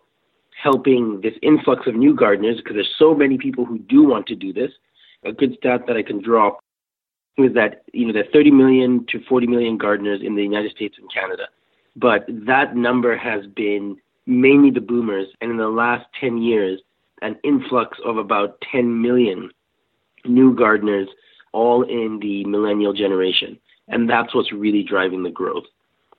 helping 0.62 1.20
this 1.22 1.32
influx 1.42 1.86
of 1.86 1.94
new 1.94 2.14
gardeners, 2.14 2.58
because 2.58 2.74
there's 2.74 2.94
so 2.98 3.14
many 3.14 3.38
people 3.38 3.64
who 3.64 3.78
do 3.78 4.04
want 4.04 4.26
to 4.26 4.36
do 4.36 4.52
this, 4.52 4.70
a 5.24 5.32
good 5.32 5.54
stat 5.58 5.86
that 5.86 5.96
I 5.96 6.02
can 6.02 6.22
drop 6.22 6.60
is 7.38 7.54
that 7.54 7.82
you 7.94 8.06
know 8.06 8.12
there 8.12 8.24
are 8.24 8.32
30 8.32 8.50
million 8.50 9.06
to 9.08 9.20
40 9.26 9.46
million 9.46 9.78
gardeners 9.78 10.20
in 10.22 10.36
the 10.36 10.42
United 10.42 10.72
States 10.72 10.96
and 10.98 11.10
Canada, 11.12 11.44
but 11.96 12.26
that 12.28 12.76
number 12.76 13.16
has 13.16 13.46
been 13.56 13.96
mainly 14.26 14.70
the 14.70 14.80
boomers, 14.80 15.28
and 15.40 15.50
in 15.50 15.56
the 15.56 15.68
last 15.68 16.06
10 16.20 16.38
years, 16.38 16.80
an 17.22 17.36
influx 17.44 17.98
of 18.04 18.16
about 18.16 18.60
10 18.70 19.00
million 19.00 19.50
new 20.24 20.54
gardeners 20.54 21.08
all 21.52 21.82
in 21.82 22.18
the 22.20 22.44
millennial 22.44 22.92
generation. 22.92 23.58
And 23.88 24.08
that's 24.08 24.34
what's 24.34 24.52
really 24.52 24.82
driving 24.82 25.22
the 25.22 25.30
growth. 25.30 25.64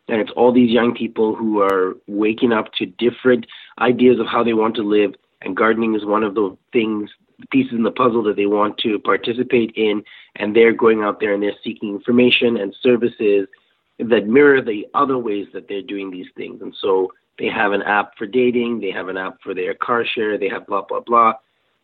And 0.08 0.20
it's 0.20 0.32
all 0.36 0.52
these 0.52 0.70
young 0.70 0.94
people 0.94 1.36
who 1.36 1.62
are 1.62 1.96
waking 2.08 2.52
up 2.52 2.74
to 2.74 2.86
different 2.86 3.46
ideas 3.80 4.20
of 4.20 4.28
how 4.28 4.44
they 4.44 4.54
want 4.54 4.76
to 4.76 4.84
live. 4.84 5.16
And 5.42 5.56
gardening 5.56 5.96
is 5.96 6.06
one 6.06 6.24
of 6.24 6.36
the 6.36 6.56
things, 6.72 7.10
pieces 7.52 7.74
in 7.74 7.84
the 7.84 7.92
puzzle 7.92 8.24
that 8.24 8.36
they 8.36 8.46
want 8.46 8.78
to 8.80 9.00
participate 9.00 9.72
in. 9.76 10.04
And 10.36 10.56
they're 10.56 10.74
going 10.74 11.04
out 11.04 11.20
there 11.20 11.34
and 11.34 11.42
they're 11.42 11.54
seeking 11.64 11.90
information 11.90 12.58
and 12.58 12.76
services 12.82 13.48
that 14.00 14.28
mirror 14.28 14.62
the 14.62 14.86
other 14.94 15.18
ways 15.18 15.48
that 15.54 15.68
they're 15.68 15.82
doing 15.82 16.12
these 16.12 16.28
things. 16.36 16.62
And 16.62 16.76
so 16.80 17.12
they 17.40 17.48
have 17.48 17.72
an 17.72 17.82
app 17.82 18.12
for 18.18 18.28
dating, 18.28 18.80
they 18.80 18.92
have 18.92 19.08
an 19.08 19.18
app 19.18 19.38
for 19.44 19.54
their 19.54 19.74
car 19.74 20.06
share, 20.06 20.38
they 20.38 20.50
have 20.50 20.68
blah, 20.68 20.84
blah, 20.88 21.00
blah. 21.00 21.34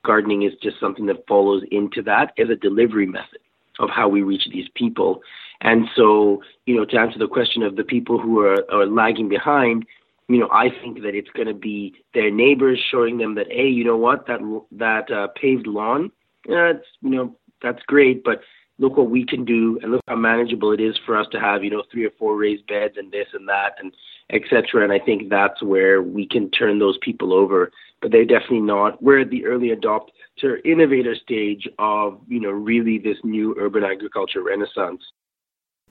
Gardening 0.06 0.44
is 0.44 0.54
just 0.62 0.80
something 0.80 1.06
that 1.08 1.28
follows 1.28 1.64
into 1.72 2.02
that 2.04 2.34
as 2.38 2.50
a 2.50 2.56
delivery 2.56 3.06
method 3.06 3.40
of 3.80 3.90
how 3.90 4.08
we 4.08 4.22
reach 4.22 4.48
these 4.52 4.68
people. 4.76 5.22
And 5.62 5.86
so, 5.96 6.42
you 6.66 6.76
know, 6.76 6.86
to 6.86 6.98
answer 6.98 7.20
the 7.20 7.28
question 7.28 7.64
of 7.64 7.76
the 7.76 7.84
people 7.84 8.20
who 8.20 8.40
are, 8.40 8.64
are 8.72 8.86
lagging 8.86 9.28
behind, 9.28 9.86
you 10.30 10.38
know, 10.38 10.50
I 10.52 10.70
think 10.70 11.02
that 11.02 11.16
it's 11.16 11.30
going 11.32 11.48
to 11.48 11.54
be 11.54 11.96
their 12.14 12.30
neighbors 12.30 12.80
showing 12.92 13.18
them 13.18 13.36
that, 13.36 13.48
hey, 13.52 13.68
you 13.68 13.84
know 13.84 13.98
what, 13.98 14.28
that 14.28 14.40
that 14.72 15.12
uh, 15.12 15.28
paved 15.36 15.66
lawn, 15.66 16.12
yeah, 16.48 16.72
it's 16.76 16.86
you 17.02 17.10
know 17.10 17.36
that's 17.62 17.82
great, 17.88 18.24
but 18.24 18.42
look 18.80 18.98
what 18.98 19.10
we 19.10 19.26
can 19.26 19.46
do, 19.46 19.78
and 19.82 19.92
look 19.92 20.02
how 20.08 20.16
manageable 20.16 20.72
it 20.72 20.82
is 20.82 20.98
for 21.06 21.16
us 21.16 21.28
to 21.32 21.40
have, 21.40 21.64
you 21.64 21.70
know, 21.70 21.84
three 21.92 22.06
or 22.06 22.12
four 22.18 22.36
raised 22.36 22.66
beds 22.68 22.96
and 22.98 23.12
this 23.12 23.28
and 23.34 23.48
that 23.48 23.76
and 23.80 23.94
etc. 24.32 24.84
And 24.84 24.92
I 24.92 25.00
think 25.00 25.30
that's 25.30 25.62
where 25.62 26.02
we 26.02 26.28
can 26.28 26.50
turn 26.50 26.80
those 26.80 26.98
people 27.02 27.34
over 27.34 27.72
but 28.02 28.12
they're 28.12 28.26
definitely 28.26 28.62
not. 28.62 29.02
We're 29.02 29.22
at 29.22 29.30
the 29.30 29.46
early 29.46 29.70
adopter 29.70 30.66
innovator 30.66 31.16
stage 31.16 31.68
of, 31.78 32.20
you 32.28 32.40
know, 32.40 32.50
really 32.50 32.98
this 32.98 33.18
new 33.24 33.56
urban 33.60 33.84
agriculture 33.84 34.42
renaissance. 34.42 35.02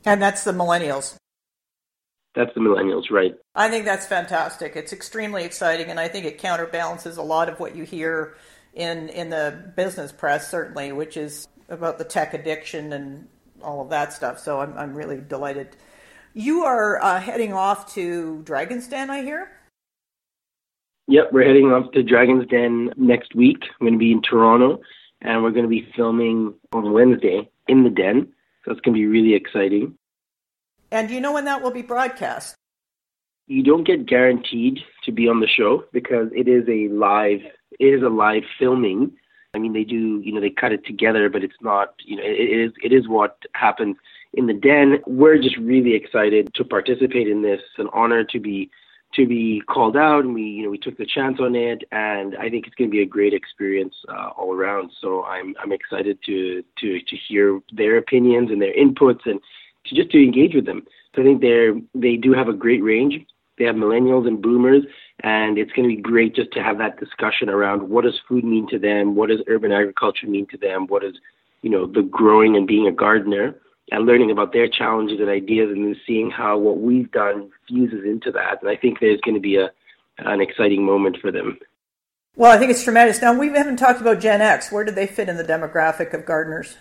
And 0.04 0.22
that's 0.22 0.44
the 0.44 0.52
millennials. 0.52 1.16
That's 2.34 2.54
the 2.54 2.60
millennials, 2.60 3.10
right. 3.10 3.34
I 3.54 3.68
think 3.68 3.84
that's 3.84 4.06
fantastic. 4.06 4.76
It's 4.76 4.92
extremely 4.92 5.44
exciting, 5.44 5.90
and 5.90 5.98
I 5.98 6.08
think 6.08 6.24
it 6.24 6.38
counterbalances 6.38 7.16
a 7.16 7.22
lot 7.22 7.48
of 7.48 7.58
what 7.58 7.74
you 7.74 7.84
hear 7.84 8.36
in, 8.74 9.08
in 9.08 9.30
the 9.30 9.72
business 9.76 10.12
press, 10.12 10.48
certainly, 10.48 10.92
which 10.92 11.16
is 11.16 11.48
about 11.68 11.98
the 11.98 12.04
tech 12.04 12.34
addiction 12.34 12.92
and 12.92 13.28
all 13.62 13.80
of 13.80 13.90
that 13.90 14.12
stuff. 14.12 14.38
So 14.38 14.60
I'm, 14.60 14.76
I'm 14.76 14.94
really 14.94 15.20
delighted. 15.20 15.76
You 16.34 16.64
are 16.64 17.02
uh, 17.02 17.20
heading 17.20 17.52
off 17.52 17.92
to 17.94 18.42
Dragon's 18.42 18.86
Den, 18.86 19.10
I 19.10 19.22
hear? 19.22 19.50
Yep, 21.08 21.30
we're 21.32 21.46
heading 21.46 21.72
off 21.72 21.90
to 21.92 22.02
Dragon's 22.02 22.46
Den 22.48 22.92
next 22.96 23.34
week. 23.34 23.58
I'm 23.62 23.86
going 23.86 23.94
to 23.94 23.98
be 23.98 24.12
in 24.12 24.22
Toronto, 24.22 24.80
and 25.22 25.42
we're 25.42 25.50
going 25.50 25.64
to 25.64 25.68
be 25.68 25.90
filming 25.96 26.54
on 26.72 26.92
Wednesday 26.92 27.48
in 27.66 27.82
the 27.82 27.90
Den. 27.90 28.28
So 28.64 28.72
it's 28.72 28.80
going 28.82 28.94
to 28.94 29.00
be 29.00 29.06
really 29.06 29.34
exciting. 29.34 29.94
And 30.90 31.08
do 31.08 31.14
you 31.14 31.20
know 31.20 31.32
when 31.32 31.46
that 31.46 31.62
will 31.62 31.70
be 31.70 31.82
broadcast? 31.82 32.54
You 33.46 33.62
don't 33.62 33.84
get 33.84 34.06
guaranteed 34.06 34.80
to 35.04 35.12
be 35.12 35.28
on 35.28 35.40
the 35.40 35.48
show 35.48 35.84
because 35.92 36.28
it 36.36 36.46
is 36.46 36.64
a 36.68 36.92
live. 36.92 37.40
It 37.80 37.86
is 37.86 38.02
a 38.02 38.10
live 38.10 38.42
filming. 38.58 39.12
I 39.54 39.58
mean, 39.58 39.72
they 39.72 39.84
do. 39.84 40.20
You 40.20 40.32
know, 40.32 40.40
they 40.40 40.50
cut 40.50 40.72
it 40.72 40.84
together, 40.84 41.28
but 41.28 41.42
it's 41.42 41.60
not. 41.60 41.94
You 42.04 42.16
know, 42.16 42.22
it, 42.22 42.38
it 42.38 42.60
is. 42.60 42.72
It 42.82 42.92
is 42.92 43.08
what 43.08 43.38
happens 43.54 43.96
in 44.34 44.46
the 44.46 44.54
Den. 44.54 44.98
We're 45.06 45.38
just 45.38 45.56
really 45.56 45.94
excited 45.94 46.52
to 46.54 46.64
participate 46.64 47.28
in 47.28 47.42
this. 47.42 47.60
It's 47.60 47.78
an 47.78 47.88
honor 47.92 48.24
to 48.24 48.40
be 48.40 48.70
to 49.14 49.26
be 49.26 49.62
called 49.66 49.96
out, 49.96 50.24
and 50.24 50.34
we 50.34 50.42
you 50.42 50.64
know 50.64 50.70
we 50.70 50.78
took 50.78 50.98
the 50.98 51.06
chance 51.06 51.38
on 51.40 51.54
it, 51.54 51.82
and 51.92 52.36
I 52.36 52.50
think 52.50 52.66
it's 52.66 52.74
going 52.74 52.90
to 52.90 52.92
be 52.92 53.02
a 53.02 53.06
great 53.06 53.32
experience 53.32 53.94
uh, 54.08 54.28
all 54.36 54.52
around. 54.52 54.90
So 55.00 55.24
I'm 55.24 55.54
I'm 55.62 55.72
excited 55.72 56.18
to 56.26 56.62
to 56.80 57.00
to 57.00 57.16
hear 57.16 57.60
their 57.72 57.96
opinions 57.96 58.50
and 58.50 58.60
their 58.60 58.74
inputs, 58.74 59.24
and 59.24 59.40
to 59.86 59.94
just 59.94 60.10
to 60.10 60.22
engage 60.22 60.54
with 60.54 60.66
them. 60.66 60.86
So 61.14 61.22
I 61.22 61.24
think 61.24 61.40
they're 61.40 61.74
they 61.94 62.16
do 62.16 62.32
have 62.32 62.48
a 62.48 62.52
great 62.52 62.82
range. 62.82 63.24
They 63.58 63.64
have 63.64 63.76
millennials 63.76 64.26
and 64.26 64.40
boomers, 64.40 64.84
and 65.20 65.58
it's 65.58 65.72
going 65.72 65.88
to 65.88 65.96
be 65.96 66.00
great 66.00 66.34
just 66.34 66.52
to 66.52 66.62
have 66.62 66.78
that 66.78 66.98
discussion 67.00 67.48
around 67.48 67.88
what 67.88 68.04
does 68.04 68.20
food 68.28 68.44
mean 68.44 68.68
to 68.68 68.78
them, 68.78 69.14
what 69.14 69.28
does 69.28 69.40
urban 69.48 69.72
agriculture 69.72 70.26
mean 70.26 70.46
to 70.46 70.56
them, 70.56 70.86
what 70.86 71.04
is 71.04 71.14
you 71.62 71.70
know 71.70 71.86
the 71.86 72.02
growing 72.02 72.56
and 72.56 72.66
being 72.66 72.86
a 72.86 72.92
gardener 72.92 73.56
and 73.90 74.06
learning 74.06 74.30
about 74.30 74.52
their 74.52 74.68
challenges 74.68 75.18
and 75.18 75.28
ideas 75.28 75.70
and 75.70 75.84
then 75.84 75.96
seeing 76.06 76.30
how 76.30 76.58
what 76.58 76.78
we've 76.78 77.10
done 77.10 77.50
fuses 77.66 78.04
into 78.04 78.30
that. 78.30 78.60
And 78.60 78.70
I 78.70 78.76
think 78.76 79.00
there's 79.00 79.20
going 79.20 79.34
to 79.34 79.40
be 79.40 79.56
a 79.56 79.70
an 80.18 80.40
exciting 80.40 80.84
moment 80.84 81.18
for 81.20 81.30
them. 81.30 81.58
Well, 82.36 82.52
I 82.52 82.58
think 82.58 82.70
it's 82.70 82.84
tremendous. 82.84 83.20
Now, 83.20 83.36
we 83.36 83.48
haven't 83.48 83.76
talked 83.78 84.00
about 84.00 84.20
Gen 84.20 84.40
X. 84.40 84.70
Where 84.70 84.84
do 84.84 84.92
they 84.92 85.06
fit 85.06 85.28
in 85.28 85.36
the 85.36 85.44
demographic 85.44 86.14
of 86.14 86.24
gardeners? 86.24 86.76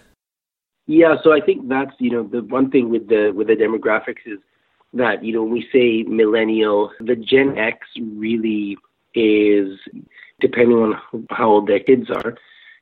Yeah, 0.85 1.15
so 1.23 1.33
I 1.33 1.41
think 1.41 1.67
that's 1.67 1.91
you 1.99 2.11
know 2.11 2.23
the 2.23 2.41
one 2.43 2.71
thing 2.71 2.89
with 2.89 3.09
the 3.09 3.31
with 3.35 3.47
the 3.47 3.55
demographics 3.55 4.25
is 4.25 4.39
that 4.93 5.23
you 5.23 5.33
know 5.33 5.43
when 5.43 5.53
we 5.53 5.67
say 5.71 6.03
millennial, 6.09 6.91
the 6.99 7.15
Gen 7.15 7.57
X 7.57 7.79
really 7.97 8.77
is 9.13 9.79
depending 10.39 10.77
on 10.77 11.25
how 11.29 11.49
old 11.49 11.67
their 11.67 11.79
kids 11.79 12.09
are, 12.09 12.37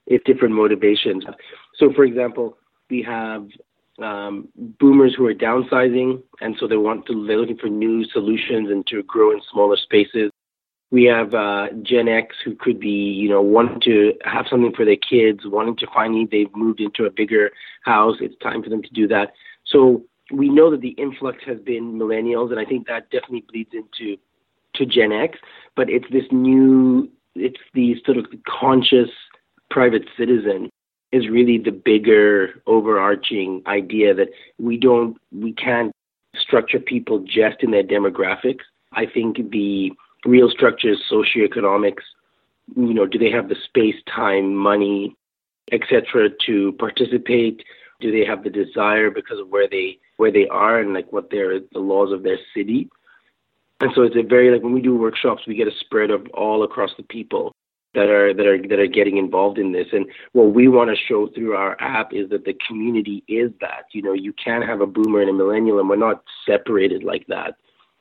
it's 0.07 0.23
different 0.25 0.53
motivations. 0.53 1.23
So, 1.77 1.91
for 1.93 2.03
example, 2.03 2.57
we 2.89 3.01
have 3.03 3.47
um, 4.01 4.49
boomers 4.79 5.15
who 5.15 5.25
are 5.27 5.33
downsizing, 5.33 6.21
and 6.41 6.55
so 6.59 6.67
they 6.67 6.77
want 6.77 7.05
to 7.07 7.25
they're 7.25 7.37
looking 7.37 7.57
for 7.57 7.69
new 7.69 8.03
solutions 8.05 8.69
and 8.69 8.85
to 8.87 9.03
grow 9.03 9.31
in 9.31 9.41
smaller 9.51 9.77
spaces. 9.77 10.31
We 10.91 11.05
have 11.05 11.33
uh, 11.33 11.67
Gen 11.81 12.07
X 12.07 12.35
who 12.43 12.55
could 12.55 12.79
be, 12.79 12.89
you 12.89 13.27
know, 13.29 13.41
wanting 13.41 13.81
to 13.81 14.13
have 14.23 14.45
something 14.49 14.73
for 14.73 14.85
their 14.85 14.97
kids, 14.97 15.41
wanting 15.45 15.77
to 15.77 15.87
finally 15.93 16.27
they've 16.29 16.55
moved 16.55 16.79
into 16.79 17.05
a 17.05 17.09
bigger 17.09 17.51
house. 17.83 18.17
It's 18.21 18.37
time 18.37 18.61
for 18.61 18.69
them 18.69 18.83
to 18.83 18.89
do 18.89 19.07
that. 19.07 19.33
So 19.65 20.03
we 20.31 20.49
know 20.49 20.71
that 20.71 20.81
the 20.81 20.89
influx 20.89 21.43
has 21.45 21.59
been 21.59 21.93
millennials, 21.93 22.51
and 22.51 22.59
I 22.59 22.65
think 22.65 22.87
that 22.87 23.09
definitely 23.11 23.45
bleeds 23.51 23.71
into 23.73 24.17
to 24.75 24.85
Gen 24.85 25.11
X. 25.11 25.37
But 25.75 25.89
it's 25.89 26.05
this 26.11 26.25
new, 26.31 27.09
it's 27.35 27.59
the 27.73 27.95
sort 28.05 28.17
of 28.17 28.25
conscious 28.47 29.09
private 29.69 30.05
citizen 30.17 30.69
is 31.11 31.29
really 31.29 31.57
the 31.57 31.71
bigger 31.71 32.61
overarching 32.67 33.61
idea 33.67 34.13
that 34.13 34.29
we 34.59 34.77
don't 34.77 35.17
we 35.31 35.53
can't 35.53 35.91
structure 36.37 36.79
people 36.79 37.19
just 37.19 37.61
in 37.61 37.71
their 37.71 37.83
demographics. 37.83 38.63
I 38.93 39.05
think 39.05 39.51
the 39.51 39.91
real 40.25 40.49
structure 40.49 40.91
is 40.91 40.99
socioeconomics. 41.11 42.03
You 42.75 42.93
know, 42.93 43.05
do 43.05 43.17
they 43.17 43.29
have 43.29 43.47
the 43.47 43.55
space, 43.63 43.95
time, 44.13 44.55
money, 44.55 45.15
etc. 45.71 46.29
to 46.47 46.73
participate? 46.73 47.63
Do 48.01 48.11
they 48.11 48.25
have 48.25 48.43
the 48.43 48.49
desire 48.49 49.09
because 49.09 49.39
of 49.39 49.49
where 49.49 49.69
they 49.69 49.99
where 50.17 50.31
they 50.31 50.47
are 50.47 50.79
and 50.79 50.93
like 50.93 51.11
what 51.11 51.29
their 51.29 51.59
the 51.59 51.79
laws 51.79 52.11
of 52.11 52.23
their 52.23 52.39
city? 52.55 52.89
And 53.81 53.91
so 53.93 54.03
it's 54.03 54.15
a 54.15 54.23
very 54.23 54.51
like 54.51 54.63
when 54.63 54.73
we 54.73 54.81
do 54.81 54.95
workshops, 54.95 55.43
we 55.47 55.55
get 55.55 55.67
a 55.67 55.79
spread 55.79 56.11
of 56.11 56.27
all 56.33 56.63
across 56.63 56.91
the 56.97 57.03
people 57.03 57.53
that 57.95 58.09
are 58.09 58.33
that 58.33 58.45
are 58.45 58.61
that 58.67 58.79
are 58.79 58.87
getting 58.87 59.17
involved 59.17 59.57
in 59.57 59.71
this. 59.71 59.87
And 59.91 60.05
what 60.33 60.53
we 60.53 60.67
want 60.67 60.89
to 60.91 60.95
show 60.95 61.27
through 61.27 61.55
our 61.55 61.75
app 61.81 62.13
is 62.13 62.29
that 62.29 62.45
the 62.45 62.55
community 62.67 63.23
is 63.27 63.51
that. 63.61 63.85
You 63.91 64.01
know, 64.01 64.13
you 64.13 64.33
can 64.33 64.61
have 64.61 64.81
a 64.81 64.87
boomer 64.87 65.21
and 65.21 65.29
a 65.29 65.33
millennial, 65.33 65.79
and 65.79 65.89
we're 65.89 65.95
not 65.95 66.23
separated 66.45 67.03
like 67.03 67.25
that. 67.27 67.55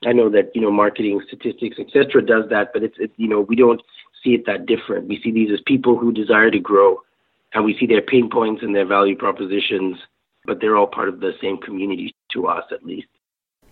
I 0.04 0.12
know 0.12 0.28
that 0.30 0.50
you 0.54 0.60
know 0.60 0.70
marketing 0.70 1.22
statistics 1.26 1.78
etc. 1.78 2.24
does 2.24 2.48
that, 2.50 2.72
but 2.72 2.82
it's 2.82 2.96
it, 2.98 3.12
you 3.16 3.28
know 3.28 3.40
we 3.40 3.56
don't 3.56 3.80
see 4.22 4.30
it 4.30 4.46
that 4.46 4.66
different. 4.66 5.08
We 5.08 5.20
see 5.22 5.32
these 5.32 5.50
as 5.52 5.60
people 5.66 5.96
who 5.96 6.12
desire 6.12 6.50
to 6.50 6.58
grow, 6.58 7.00
and 7.52 7.64
we 7.64 7.76
see 7.78 7.86
their 7.86 8.02
pain 8.02 8.28
points 8.30 8.62
and 8.62 8.74
their 8.74 8.86
value 8.86 9.16
propositions, 9.16 9.96
but 10.44 10.60
they're 10.60 10.76
all 10.76 10.86
part 10.86 11.08
of 11.08 11.20
the 11.20 11.32
same 11.40 11.58
community 11.58 12.14
to 12.32 12.46
us 12.46 12.64
at 12.70 12.84
least. 12.84 13.08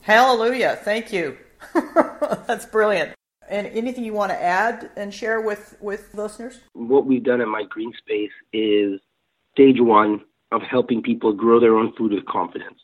Hallelujah! 0.03 0.79
Thank 0.83 1.13
you. 1.13 1.37
That's 1.75 2.67
brilliant. 2.67 3.15
And 3.49 3.67
anything 3.69 4.05
you 4.05 4.15
want 4.15 4.31
to 4.31 4.43
add 4.43 4.91
and 4.97 5.13
share 5.13 5.41
with, 5.41 5.77
with 5.81 6.15
listeners? 6.15 6.61
What 6.73 7.07
we've 7.07 7.23
done 7.23 7.41
at 7.41 7.49
My 7.49 7.65
Green 7.65 7.93
Space 7.99 8.31
is 8.53 9.01
stage 9.53 9.81
one 9.81 10.23
of 10.53 10.63
helping 10.63 11.03
people 11.03 11.33
grow 11.33 11.61
their 11.61 11.77
own 11.77 11.93
food 11.95 12.13
with 12.13 12.25
confidence. 12.27 12.79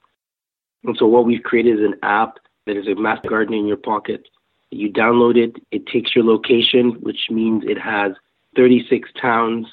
And 0.85 0.97
so 0.97 1.07
what 1.07 1.25
we've 1.25 1.43
created 1.43 1.79
is 1.79 1.85
an 1.85 1.95
app 2.03 2.39
that 2.67 2.77
is 2.77 2.87
a 2.87 2.95
master 2.95 3.29
garden 3.29 3.55
in 3.55 3.67
your 3.67 3.77
pocket. 3.77 4.29
You 4.71 4.93
download 4.93 5.37
it, 5.37 5.57
it 5.71 5.87
takes 5.87 6.15
your 6.15 6.25
location, 6.25 6.93
which 7.01 7.31
means 7.31 7.65
it 7.67 7.79
has 7.79 8.13
36 8.57 9.09
towns, 9.21 9.67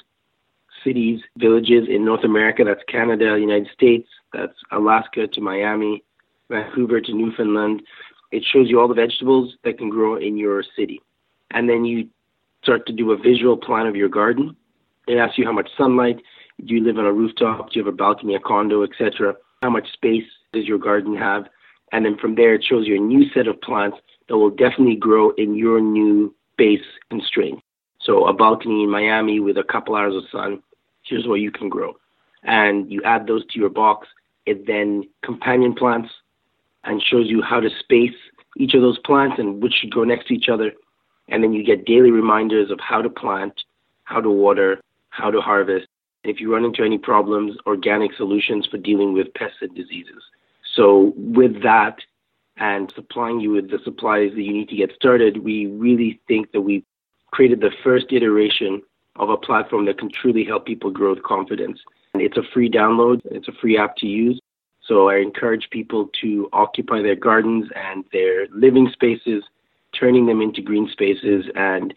cities, 0.86 1.20
villages 1.36 1.88
in 1.88 2.04
North 2.04 2.24
America. 2.24 2.62
That's 2.64 2.82
Canada, 2.88 3.36
United 3.38 3.68
States, 3.74 4.08
that's 4.32 4.54
Alaska 4.70 5.26
to 5.26 5.40
Miami, 5.40 6.04
Vancouver 6.48 7.00
to 7.00 7.12
Newfoundland. 7.12 7.82
It 8.30 8.44
shows 8.52 8.68
you 8.70 8.80
all 8.80 8.88
the 8.88 8.94
vegetables 8.94 9.54
that 9.64 9.78
can 9.78 9.90
grow 9.90 10.16
in 10.16 10.36
your 10.36 10.62
city. 10.76 11.00
And 11.50 11.68
then 11.68 11.84
you 11.84 12.08
start 12.62 12.86
to 12.86 12.92
do 12.92 13.10
a 13.12 13.16
visual 13.16 13.56
plan 13.56 13.86
of 13.86 13.96
your 13.96 14.08
garden. 14.08 14.56
It 15.08 15.16
asks 15.16 15.38
you 15.38 15.44
how 15.44 15.52
much 15.52 15.70
sunlight, 15.76 16.20
do 16.64 16.74
you 16.74 16.82
live 16.82 16.98
on 16.98 17.04
a 17.04 17.12
rooftop, 17.12 17.70
do 17.70 17.78
you 17.78 17.84
have 17.84 17.92
a 17.92 17.96
balcony, 17.96 18.34
a 18.34 18.40
condo, 18.40 18.82
etc. 18.82 19.34
How 19.62 19.70
much 19.70 19.92
space 19.92 20.24
does 20.52 20.66
your 20.66 20.78
garden 20.78 21.16
have? 21.16 21.46
And 21.92 22.04
then 22.04 22.16
from 22.16 22.34
there, 22.34 22.54
it 22.54 22.64
shows 22.64 22.86
you 22.86 22.96
a 22.96 23.00
new 23.00 23.28
set 23.30 23.46
of 23.46 23.60
plants 23.60 23.98
that 24.28 24.36
will 24.36 24.50
definitely 24.50 24.96
grow 24.96 25.30
in 25.32 25.54
your 25.54 25.80
new 25.80 26.34
base 26.56 26.80
constraint. 27.10 27.60
So 28.00 28.26
a 28.26 28.32
balcony 28.32 28.84
in 28.84 28.90
Miami 28.90 29.40
with 29.40 29.56
a 29.56 29.64
couple 29.64 29.94
hours 29.94 30.14
of 30.14 30.24
sun, 30.30 30.62
here's 31.08 31.26
what 31.26 31.40
you 31.40 31.50
can 31.50 31.68
grow. 31.68 31.94
And 32.42 32.90
you 32.90 33.02
add 33.04 33.26
those 33.26 33.44
to 33.46 33.58
your 33.58 33.70
box. 33.70 34.08
It 34.44 34.66
then 34.66 35.04
companion 35.24 35.74
plants 35.74 36.10
and 36.84 37.02
shows 37.02 37.26
you 37.28 37.42
how 37.42 37.60
to 37.60 37.68
space 37.80 38.14
each 38.56 38.74
of 38.74 38.80
those 38.80 38.98
plants 39.00 39.36
and 39.38 39.62
which 39.62 39.74
should 39.74 39.92
go 39.92 40.04
next 40.04 40.28
to 40.28 40.34
each 40.34 40.48
other. 40.48 40.72
And 41.28 41.42
then 41.42 41.52
you 41.52 41.64
get 41.64 41.84
daily 41.84 42.10
reminders 42.10 42.70
of 42.70 42.78
how 42.80 43.02
to 43.02 43.10
plant, 43.10 43.52
how 44.04 44.20
to 44.20 44.30
water, 44.30 44.80
how 45.10 45.30
to 45.30 45.40
harvest. 45.40 45.88
And 46.22 46.32
if 46.32 46.40
you 46.40 46.52
run 46.52 46.64
into 46.64 46.84
any 46.84 46.98
problems, 46.98 47.56
organic 47.66 48.12
solutions 48.14 48.66
for 48.70 48.78
dealing 48.78 49.12
with 49.12 49.34
pests 49.34 49.58
and 49.60 49.74
diseases. 49.74 50.22
So 50.74 51.12
with 51.16 51.62
that 51.62 51.98
and 52.56 52.92
supplying 52.94 53.40
you 53.40 53.50
with 53.50 53.70
the 53.70 53.78
supplies 53.84 54.30
that 54.34 54.42
you 54.42 54.52
need 54.52 54.68
to 54.68 54.76
get 54.76 54.92
started, 54.94 55.42
we 55.42 55.66
really 55.66 56.20
think 56.28 56.52
that 56.52 56.60
we 56.60 56.84
created 57.32 57.60
the 57.60 57.72
first 57.82 58.06
iteration 58.12 58.82
of 59.18 59.30
a 59.30 59.36
platform 59.36 59.86
that 59.86 59.98
can 59.98 60.10
truly 60.10 60.44
help 60.44 60.66
people 60.66 60.90
grow 60.90 61.14
with 61.14 61.22
confidence. 61.22 61.80
And 62.14 62.22
it's 62.22 62.36
a 62.36 62.42
free 62.52 62.70
download, 62.70 63.20
it's 63.26 63.48
a 63.48 63.52
free 63.60 63.78
app 63.78 63.96
to 63.98 64.06
use. 64.06 64.40
So 64.86 65.08
I 65.08 65.16
encourage 65.16 65.68
people 65.70 66.10
to 66.22 66.48
occupy 66.52 67.02
their 67.02 67.16
gardens 67.16 67.66
and 67.74 68.04
their 68.12 68.46
living 68.52 68.88
spaces, 68.92 69.42
turning 69.98 70.26
them 70.26 70.40
into 70.40 70.62
green 70.62 70.88
spaces, 70.90 71.44
and 71.56 71.92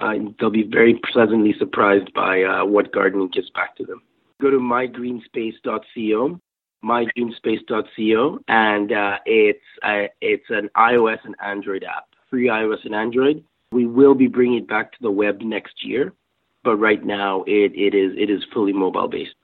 uh, 0.00 0.14
they'll 0.38 0.50
be 0.50 0.64
very 0.64 1.00
pleasantly 1.12 1.54
surprised 1.58 2.12
by 2.12 2.42
uh, 2.42 2.64
what 2.64 2.92
gardening 2.92 3.28
gives 3.28 3.50
back 3.50 3.76
to 3.76 3.84
them. 3.84 4.02
Go 4.40 4.50
to 4.50 4.58
mygreenspace.co, 4.58 6.40
mygreenspace.co, 6.84 8.38
and 8.48 8.92
uh, 8.92 9.18
it's 9.24 9.64
uh, 9.82 10.08
it's 10.20 10.50
an 10.50 10.68
iOS 10.76 11.24
and 11.24 11.34
Android 11.42 11.84
app, 11.84 12.08
free 12.28 12.48
iOS 12.48 12.84
and 12.84 12.94
Android. 12.94 13.42
We 13.72 13.86
will 13.86 14.14
be 14.14 14.26
bringing 14.26 14.58
it 14.58 14.68
back 14.68 14.92
to 14.92 14.98
the 15.00 15.10
web 15.10 15.40
next 15.40 15.84
year, 15.84 16.12
but 16.66 16.76
right 16.76 17.02
now 17.02 17.44
it, 17.46 17.72
it 17.74 17.94
is 17.94 18.12
it 18.18 18.28
is 18.28 18.44
fully 18.52 18.72
mobile 18.72 19.08
based. 19.08 19.36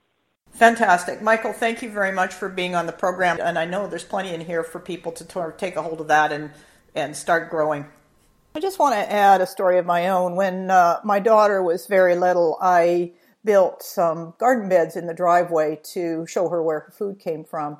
Fantastic. 0.50 1.22
Michael, 1.22 1.54
thank 1.54 1.80
you 1.80 1.88
very 1.88 2.12
much 2.12 2.34
for 2.34 2.48
being 2.48 2.74
on 2.74 2.84
the 2.84 2.92
program. 2.92 3.38
And 3.40 3.58
I 3.58 3.64
know 3.64 3.86
there's 3.86 4.04
plenty 4.04 4.34
in 4.34 4.42
here 4.42 4.62
for 4.62 4.80
people 4.80 5.12
to 5.12 5.54
take 5.56 5.76
a 5.76 5.82
hold 5.82 6.00
of 6.00 6.08
that 6.08 6.30
and, 6.30 6.50
and 6.94 7.16
start 7.16 7.48
growing. 7.48 7.86
I 8.54 8.60
just 8.60 8.78
want 8.78 8.94
to 8.94 9.10
add 9.10 9.40
a 9.40 9.46
story 9.46 9.78
of 9.78 9.86
my 9.86 10.08
own. 10.08 10.36
When 10.36 10.70
uh, 10.70 11.00
my 11.04 11.20
daughter 11.20 11.62
was 11.62 11.86
very 11.86 12.16
little, 12.16 12.58
I 12.60 13.12
built 13.42 13.82
some 13.82 14.34
garden 14.38 14.68
beds 14.68 14.94
in 14.94 15.06
the 15.06 15.14
driveway 15.14 15.80
to 15.94 16.26
show 16.26 16.50
her 16.50 16.62
where 16.62 16.80
her 16.80 16.90
food 16.90 17.18
came 17.18 17.44
from. 17.44 17.78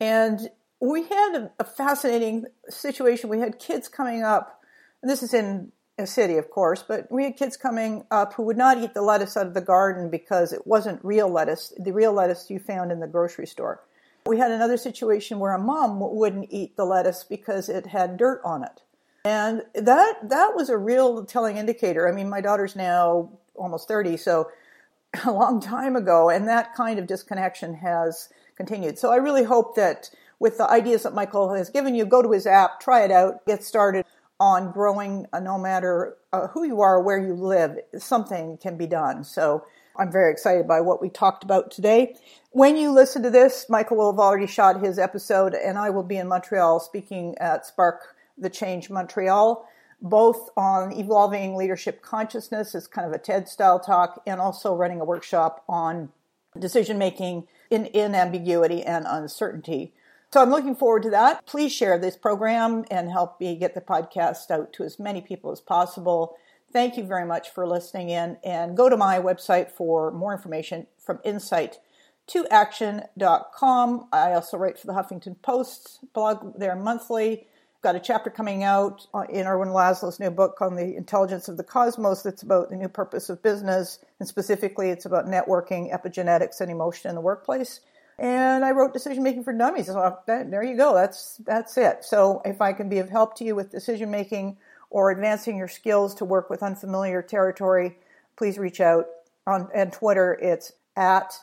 And 0.00 0.48
we 0.80 1.02
had 1.02 1.50
a 1.58 1.64
fascinating 1.64 2.46
situation. 2.70 3.28
We 3.28 3.40
had 3.40 3.58
kids 3.58 3.86
coming 3.88 4.22
up, 4.22 4.62
and 5.02 5.10
this 5.10 5.22
is 5.22 5.34
in 5.34 5.72
a 5.98 6.06
city, 6.06 6.36
of 6.36 6.50
course, 6.50 6.82
but 6.86 7.10
we 7.10 7.24
had 7.24 7.36
kids 7.36 7.56
coming 7.56 8.04
up 8.10 8.34
who 8.34 8.42
would 8.42 8.56
not 8.56 8.78
eat 8.78 8.94
the 8.94 9.02
lettuce 9.02 9.36
out 9.36 9.46
of 9.46 9.54
the 9.54 9.60
garden 9.60 10.10
because 10.10 10.52
it 10.52 10.66
wasn't 10.66 11.04
real 11.04 11.28
lettuce, 11.28 11.72
the 11.78 11.92
real 11.92 12.12
lettuce 12.12 12.50
you 12.50 12.58
found 12.58 12.90
in 12.90 13.00
the 13.00 13.06
grocery 13.06 13.46
store. 13.46 13.80
We 14.26 14.38
had 14.38 14.50
another 14.50 14.76
situation 14.76 15.38
where 15.38 15.52
a 15.52 15.58
mom 15.58 16.00
wouldn't 16.00 16.48
eat 16.50 16.76
the 16.76 16.84
lettuce 16.84 17.22
because 17.22 17.68
it 17.68 17.86
had 17.86 18.16
dirt 18.16 18.40
on 18.44 18.64
it. 18.64 18.82
And 19.24 19.62
that 19.74 20.28
that 20.28 20.54
was 20.54 20.68
a 20.68 20.76
real 20.76 21.24
telling 21.24 21.56
indicator. 21.56 22.08
I 22.08 22.12
mean, 22.12 22.28
my 22.28 22.40
daughter's 22.40 22.74
now 22.74 23.30
almost 23.54 23.86
30, 23.86 24.16
so 24.16 24.50
a 25.24 25.30
long 25.30 25.60
time 25.60 25.94
ago, 25.94 26.28
and 26.28 26.48
that 26.48 26.74
kind 26.74 26.98
of 26.98 27.06
disconnection 27.06 27.74
has 27.74 28.30
continued. 28.56 28.98
So 28.98 29.12
I 29.12 29.16
really 29.16 29.44
hope 29.44 29.76
that 29.76 30.10
with 30.40 30.58
the 30.58 30.68
ideas 30.68 31.04
that 31.04 31.14
Michael 31.14 31.54
has 31.54 31.70
given 31.70 31.94
you, 31.94 32.04
go 32.04 32.20
to 32.20 32.32
his 32.32 32.46
app, 32.46 32.80
try 32.80 33.04
it 33.04 33.10
out, 33.10 33.46
get 33.46 33.62
started 33.62 34.04
on 34.40 34.72
growing 34.72 35.26
uh, 35.32 35.40
no 35.40 35.58
matter 35.58 36.16
uh, 36.32 36.48
who 36.48 36.64
you 36.64 36.80
are 36.80 36.96
or 36.96 37.02
where 37.02 37.18
you 37.18 37.34
live, 37.34 37.78
something 37.98 38.58
can 38.58 38.76
be 38.76 38.86
done. 38.86 39.24
So 39.24 39.64
I'm 39.96 40.10
very 40.10 40.32
excited 40.32 40.66
by 40.66 40.80
what 40.80 41.00
we 41.00 41.08
talked 41.08 41.44
about 41.44 41.70
today. 41.70 42.16
When 42.50 42.76
you 42.76 42.90
listen 42.90 43.22
to 43.22 43.30
this, 43.30 43.66
Michael 43.68 43.96
will 43.96 44.12
have 44.12 44.18
already 44.18 44.46
shot 44.46 44.82
his 44.82 44.98
episode, 44.98 45.54
and 45.54 45.78
I 45.78 45.90
will 45.90 46.02
be 46.02 46.16
in 46.16 46.28
Montreal 46.28 46.80
speaking 46.80 47.36
at 47.38 47.64
Spark 47.64 48.16
the 48.36 48.50
Change 48.50 48.90
Montreal, 48.90 49.68
both 50.02 50.50
on 50.56 50.92
evolving 50.92 51.54
leadership 51.54 52.02
consciousness 52.02 52.74
as 52.74 52.88
kind 52.88 53.06
of 53.06 53.12
a 53.12 53.18
TED 53.18 53.48
style 53.48 53.78
talk, 53.78 54.20
and 54.26 54.40
also 54.40 54.74
running 54.74 55.00
a 55.00 55.04
workshop 55.04 55.62
on 55.68 56.10
decision 56.58 56.98
making 56.98 57.46
in, 57.70 57.86
in 57.86 58.14
ambiguity 58.14 58.82
and 58.82 59.06
uncertainty. 59.08 59.92
So 60.34 60.42
I'm 60.42 60.50
looking 60.50 60.74
forward 60.74 61.04
to 61.04 61.10
that. 61.10 61.46
Please 61.46 61.72
share 61.72 61.96
this 61.96 62.16
program 62.16 62.84
and 62.90 63.08
help 63.08 63.38
me 63.38 63.54
get 63.54 63.76
the 63.76 63.80
podcast 63.80 64.50
out 64.50 64.72
to 64.72 64.82
as 64.82 64.98
many 64.98 65.20
people 65.20 65.52
as 65.52 65.60
possible. 65.60 66.34
Thank 66.72 66.96
you 66.96 67.04
very 67.04 67.24
much 67.24 67.50
for 67.50 67.68
listening 67.68 68.10
in 68.10 68.38
and 68.42 68.76
go 68.76 68.88
to 68.88 68.96
my 68.96 69.20
website 69.20 69.70
for 69.70 70.10
more 70.10 70.32
information 70.32 70.88
from 70.98 71.20
insight 71.22 71.78
to 72.26 72.48
action.com. 72.48 74.08
I 74.12 74.32
also 74.32 74.56
write 74.56 74.76
for 74.76 74.88
the 74.88 74.94
Huffington 74.94 75.40
Post 75.40 76.00
blog 76.12 76.58
there 76.58 76.74
monthly. 76.74 77.46
Got 77.80 77.94
a 77.94 78.00
chapter 78.00 78.28
coming 78.28 78.64
out 78.64 79.06
in 79.30 79.46
Ervin 79.46 79.68
Laszlo's 79.68 80.18
new 80.18 80.30
book 80.30 80.60
on 80.60 80.74
the 80.74 80.96
intelligence 80.96 81.46
of 81.46 81.58
the 81.58 81.62
cosmos 81.62 82.24
that's 82.24 82.42
about 82.42 82.70
the 82.70 82.76
new 82.76 82.88
purpose 82.88 83.28
of 83.28 83.40
business, 83.40 84.00
and 84.18 84.28
specifically 84.28 84.90
it's 84.90 85.06
about 85.06 85.26
networking, 85.26 85.94
epigenetics, 85.94 86.60
and 86.60 86.72
emotion 86.72 87.08
in 87.08 87.14
the 87.14 87.20
workplace. 87.20 87.78
And 88.18 88.64
I 88.64 88.70
wrote 88.70 88.92
Decision 88.92 89.22
Making 89.22 89.44
for 89.44 89.52
Dummies. 89.52 89.86
So 89.86 90.18
there 90.26 90.62
you 90.62 90.76
go. 90.76 90.94
That's 90.94 91.38
that's 91.38 91.76
it. 91.76 92.04
So 92.04 92.42
if 92.44 92.60
I 92.60 92.72
can 92.72 92.88
be 92.88 92.98
of 92.98 93.08
help 93.08 93.36
to 93.38 93.44
you 93.44 93.54
with 93.54 93.70
decision 93.70 94.10
making 94.10 94.56
or 94.90 95.10
advancing 95.10 95.56
your 95.56 95.68
skills 95.68 96.14
to 96.16 96.24
work 96.24 96.48
with 96.48 96.62
unfamiliar 96.62 97.22
territory, 97.22 97.98
please 98.36 98.58
reach 98.58 98.80
out 98.80 99.06
on 99.46 99.68
and 99.74 99.92
Twitter. 99.92 100.38
It's 100.40 100.72
at 100.96 101.34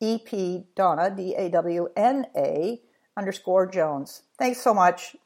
ep 0.00 0.28
dawna 0.76 1.14
d 1.14 1.34
a 1.34 1.48
w 1.50 1.88
n 1.96 2.26
a 2.34 2.80
underscore 3.16 3.66
Jones. 3.66 4.22
Thanks 4.38 4.60
so 4.60 4.72
much. 4.72 5.16